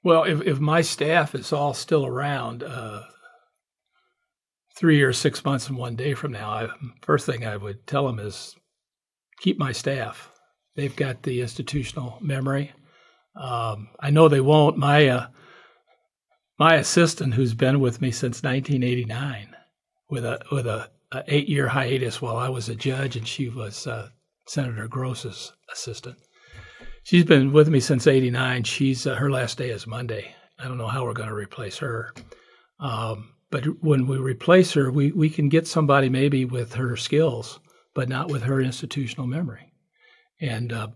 Well, 0.04 0.22
if, 0.22 0.42
if 0.42 0.60
my 0.60 0.80
staff 0.80 1.34
is 1.34 1.52
all 1.52 1.74
still 1.74 2.06
around 2.06 2.62
uh, 2.62 3.02
three 4.76 4.98
years, 4.98 5.18
six 5.18 5.44
months, 5.44 5.68
and 5.68 5.76
one 5.76 5.96
day 5.96 6.14
from 6.14 6.30
now, 6.30 6.50
I, 6.50 6.68
first 7.02 7.26
thing 7.26 7.44
I 7.44 7.56
would 7.56 7.84
tell 7.84 8.06
them 8.06 8.20
is 8.20 8.54
keep 9.40 9.58
my 9.58 9.72
staff. 9.72 10.30
They've 10.76 10.94
got 10.94 11.24
the 11.24 11.40
institutional 11.40 12.16
memory. 12.20 12.70
Um, 13.34 13.88
I 13.98 14.10
know 14.10 14.28
they 14.28 14.40
won't. 14.40 14.76
My 14.76 15.08
uh, 15.08 15.26
my 16.60 16.74
assistant, 16.74 17.32
who's 17.32 17.54
been 17.54 17.80
with 17.80 18.02
me 18.02 18.10
since 18.10 18.42
1989, 18.42 19.56
with 20.10 20.26
a 20.26 20.38
with 20.52 20.66
a, 20.66 20.90
a 21.10 21.24
eight 21.26 21.48
year 21.48 21.66
hiatus 21.66 22.20
while 22.20 22.36
I 22.36 22.50
was 22.50 22.68
a 22.68 22.74
judge, 22.74 23.16
and 23.16 23.26
she 23.26 23.48
was 23.48 23.86
uh, 23.86 24.10
Senator 24.46 24.86
Gross's 24.86 25.52
assistant. 25.72 26.18
She's 27.02 27.24
been 27.24 27.52
with 27.52 27.70
me 27.70 27.80
since 27.80 28.06
'89. 28.06 28.64
She's 28.64 29.06
uh, 29.06 29.14
her 29.14 29.30
last 29.30 29.56
day 29.56 29.70
is 29.70 29.86
Monday. 29.86 30.34
I 30.58 30.68
don't 30.68 30.76
know 30.76 30.86
how 30.86 31.04
we're 31.04 31.14
going 31.14 31.30
to 31.30 31.34
replace 31.34 31.78
her. 31.78 32.12
Um, 32.78 33.32
but 33.50 33.64
when 33.82 34.06
we 34.06 34.18
replace 34.18 34.72
her, 34.74 34.92
we, 34.92 35.12
we 35.12 35.30
can 35.30 35.48
get 35.48 35.66
somebody 35.66 36.10
maybe 36.10 36.44
with 36.44 36.74
her 36.74 36.94
skills, 36.96 37.58
but 37.94 38.10
not 38.10 38.30
with 38.30 38.42
her 38.42 38.60
institutional 38.60 39.26
memory. 39.26 39.72
And 40.40 40.72
uh, 40.72 40.88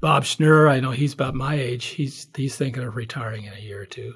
Bob 0.00 0.24
Schnur, 0.24 0.68
I 0.68 0.80
know 0.80 0.90
he's 0.90 1.14
about 1.14 1.34
my 1.36 1.54
age. 1.54 1.86
He's 1.86 2.26
he's 2.34 2.56
thinking 2.56 2.82
of 2.82 2.96
retiring 2.96 3.44
in 3.44 3.52
a 3.52 3.60
year 3.60 3.80
or 3.80 3.86
two. 3.86 4.14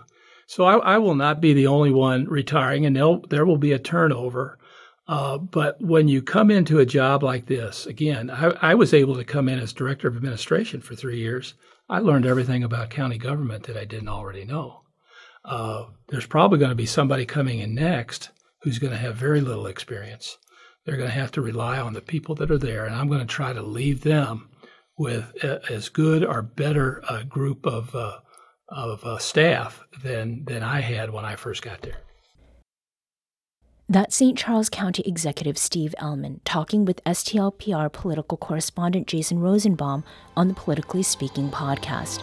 So 0.48 0.64
I, 0.64 0.94
I, 0.94 0.96
will 0.96 1.14
not 1.14 1.42
be 1.42 1.52
the 1.52 1.66
only 1.66 1.90
one 1.90 2.24
retiring, 2.24 2.87
and 2.87 2.96
there 3.28 3.44
will 3.44 3.58
be 3.58 3.72
a 3.72 3.78
turnover. 3.78 4.58
Uh, 5.06 5.37
but 5.37 5.78
when 5.78 6.08
you 6.08 6.22
come 6.22 6.50
into 6.50 6.78
a 6.78 6.87
job 6.87 7.22
like 7.22 7.44
this, 7.44 7.84
again, 7.84 8.30
I, 8.30 8.46
I, 8.62 8.74
was 8.74 8.94
able 8.94 9.16
to 9.16 9.24
come 9.24 9.50
in 9.50 9.58
as 9.58 9.74
director 9.74 10.08
of 10.08 10.16
administration 10.16 10.80
for 10.80 10.94
three 10.94 11.18
years. 11.18 11.52
I 11.90 11.98
learned 11.98 12.24
everything 12.24 12.64
about 12.64 12.88
county 12.88 13.18
government 13.18 13.64
that 13.64 13.76
I 13.76 13.84
didn't 13.84 14.08
already 14.08 14.46
know. 14.46 14.84
Uh, 15.44 15.84
there's 16.08 16.26
probably 16.26 16.58
going 16.58 16.70
to 16.70 16.74
be 16.74 16.87
somebody 16.87 17.26
coming 17.26 17.58
in 17.58 17.74
next 17.74 18.30
who's 18.62 18.78
going 18.78 18.94
to 18.94 18.98
have 18.98 19.16
very 19.16 19.42
little 19.42 19.66
experience. 19.66 20.38
They're 20.87 20.96
going 20.96 21.11
to 21.11 21.14
have 21.14 21.32
to 21.32 21.42
rely 21.42 21.78
on 21.78 21.92
the 21.92 22.00
people 22.00 22.34
that 22.37 22.50
are 22.50 22.56
there, 22.56 22.87
and 22.87 22.94
I'm 22.94 23.08
going 23.08 23.20
to 23.20 23.26
try 23.26 23.52
to 23.52 23.61
leave 23.61 24.00
them 24.00 24.48
with 24.96 25.30
a, 25.44 25.61
as 25.70 25.90
good 25.90 26.24
or 26.24 26.40
better 26.40 27.02
a 27.06 27.22
group 27.22 27.66
of 27.66 27.94
uh, 27.94 28.20
of 28.68 29.04
uh, 29.04 29.18
staff 29.18 29.83
than 30.02 30.44
than 30.44 30.62
I 30.62 30.81
had 30.81 31.11
when 31.11 31.24
I 31.24 31.37
first 31.37 31.62
got 31.62 31.83
there. 31.83 31.98
That's 33.90 34.16
St. 34.16 34.37
Charles 34.37 34.68
County 34.68 35.02
Executive 35.07 35.57
Steve 35.57 35.94
Ehlmann 35.98 36.40
talking 36.44 36.85
with 36.85 37.02
STLPR 37.04 37.90
political 37.90 38.37
correspondent 38.37 39.07
Jason 39.07 39.38
Rosenbaum 39.40 40.04
on 40.37 40.48
the 40.48 40.54
Politically 40.54 41.02
Speaking 41.02 41.48
podcast. 41.48 42.22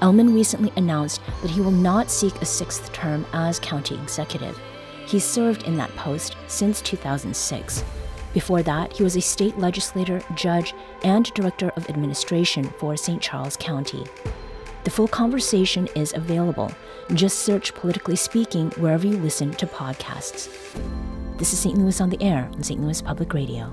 Ehlmann 0.00 0.34
recently 0.34 0.72
announced 0.76 1.20
that 1.42 1.50
he 1.50 1.60
will 1.60 1.70
not 1.70 2.10
seek 2.10 2.34
a 2.40 2.46
sixth 2.46 2.90
term 2.94 3.26
as 3.34 3.58
county 3.58 3.96
executive. 3.96 4.58
He 5.06 5.18
served 5.20 5.64
in 5.64 5.76
that 5.76 5.94
post 5.96 6.36
since 6.46 6.80
2006. 6.80 7.84
Before 8.32 8.62
that, 8.62 8.92
he 8.92 9.02
was 9.02 9.16
a 9.16 9.20
state 9.20 9.58
legislator, 9.58 10.22
judge, 10.34 10.74
and 11.02 11.32
director 11.34 11.70
of 11.76 11.88
administration 11.90 12.64
for 12.78 12.96
St. 12.96 13.20
Charles 13.20 13.58
County. 13.58 14.04
The 14.84 14.90
full 14.90 15.08
conversation 15.08 15.88
is 15.94 16.12
available. 16.12 16.70
Just 17.14 17.38
search 17.40 17.74
Politically 17.74 18.16
Speaking 18.16 18.70
wherever 18.72 19.06
you 19.06 19.16
listen 19.16 19.52
to 19.52 19.66
podcasts. 19.66 20.50
This 21.38 21.54
is 21.54 21.58
St. 21.58 21.78
Louis 21.78 22.02
on 22.02 22.10
the 22.10 22.22
Air 22.22 22.50
on 22.52 22.62
St. 22.62 22.78
Louis 22.82 23.00
Public 23.00 23.32
Radio. 23.32 23.72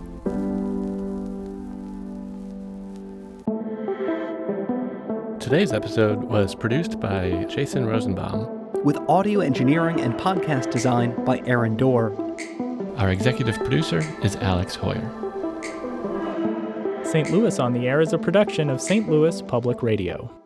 Today's 5.42 5.74
episode 5.74 6.24
was 6.24 6.56
produced 6.56 7.02
by 7.02 7.44
Jason 7.50 7.86
Rosenbaum. 7.86 8.72
With 8.86 8.98
audio 9.10 9.42
engineering 9.42 10.00
and 10.00 10.14
podcast 10.14 10.72
design 10.72 11.14
by 11.26 11.42
Aaron 11.46 11.76
Doerr. 11.76 12.16
Our 12.98 13.12
executive 13.12 13.58
producer 13.58 14.02
is 14.24 14.38
Alex 14.38 14.78
Heuer. 14.78 15.06
St. 17.06 17.30
Louis 17.32 17.60
on 17.60 17.74
the 17.74 17.86
Air 17.86 18.00
is 18.00 18.14
a 18.14 18.18
production 18.18 18.70
of 18.70 18.80
St. 18.80 19.10
Louis 19.10 19.42
Public 19.42 19.84
Radio. 19.84 20.41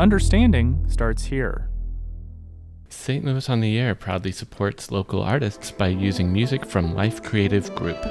Understanding 0.00 0.82
starts 0.88 1.26
here. 1.26 1.68
St. 2.88 3.22
Louis 3.22 3.46
on 3.50 3.60
the 3.60 3.78
Air 3.78 3.94
proudly 3.94 4.32
supports 4.32 4.90
local 4.90 5.20
artists 5.20 5.70
by 5.70 5.88
using 5.88 6.32
music 6.32 6.64
from 6.64 6.94
Life 6.94 7.22
Creative 7.22 7.72
Group. 7.74 8.02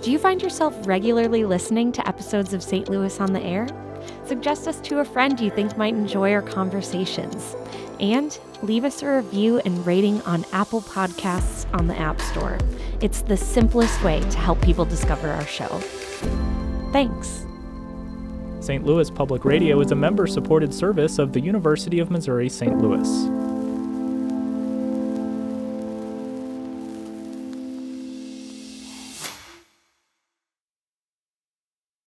Do 0.00 0.10
you 0.10 0.18
find 0.18 0.40
yourself 0.40 0.74
regularly 0.86 1.44
listening 1.44 1.92
to 1.92 2.08
episodes 2.08 2.54
of 2.54 2.62
St. 2.62 2.88
Louis 2.88 3.20
on 3.20 3.34
the 3.34 3.42
Air? 3.42 3.68
Suggest 4.24 4.66
us 4.66 4.80
to 4.80 5.00
a 5.00 5.04
friend 5.04 5.38
you 5.38 5.50
think 5.50 5.76
might 5.76 5.92
enjoy 5.92 6.32
our 6.32 6.40
conversations. 6.40 7.54
And 8.00 8.38
leave 8.62 8.86
us 8.86 9.02
a 9.02 9.16
review 9.16 9.60
and 9.66 9.84
rating 9.86 10.22
on 10.22 10.46
Apple 10.52 10.80
Podcasts 10.80 11.66
on 11.78 11.88
the 11.88 11.98
App 11.98 12.22
Store. 12.22 12.56
It's 13.02 13.20
the 13.20 13.36
simplest 13.36 14.02
way 14.02 14.20
to 14.20 14.38
help 14.38 14.62
people 14.62 14.86
discover 14.86 15.28
our 15.28 15.46
show. 15.46 15.82
Thanks. 16.92 17.46
St. 18.60 18.84
Louis 18.84 19.10
Public 19.10 19.44
Radio 19.44 19.80
is 19.80 19.90
a 19.90 19.96
member 19.96 20.26
supported 20.26 20.72
service 20.72 21.18
of 21.18 21.32
the 21.32 21.40
University 21.40 21.98
of 21.98 22.10
Missouri 22.10 22.48
St. 22.48 22.78
Louis. 22.78 23.08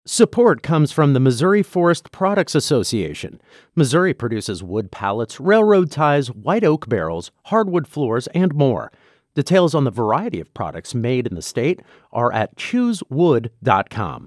Support 0.07 0.61
comes 0.63 0.93
from 0.93 1.11
the 1.11 1.19
Missouri 1.19 1.61
Forest 1.61 2.11
Products 2.11 2.55
Association. 2.55 3.41
Missouri 3.75 4.13
produces 4.13 4.63
wood 4.63 4.89
pallets, 4.89 5.41
railroad 5.41 5.91
ties, 5.91 6.31
white 6.31 6.63
oak 6.63 6.87
barrels, 6.87 7.31
hardwood 7.45 7.85
floors, 7.85 8.27
and 8.27 8.55
more. 8.55 8.93
Details 9.33 9.75
on 9.75 9.83
the 9.83 9.91
variety 9.91 10.39
of 10.39 10.53
products 10.53 10.95
made 10.95 11.27
in 11.27 11.35
the 11.35 11.41
state 11.41 11.81
are 12.13 12.31
at 12.31 12.55
choosewood.com. 12.55 14.23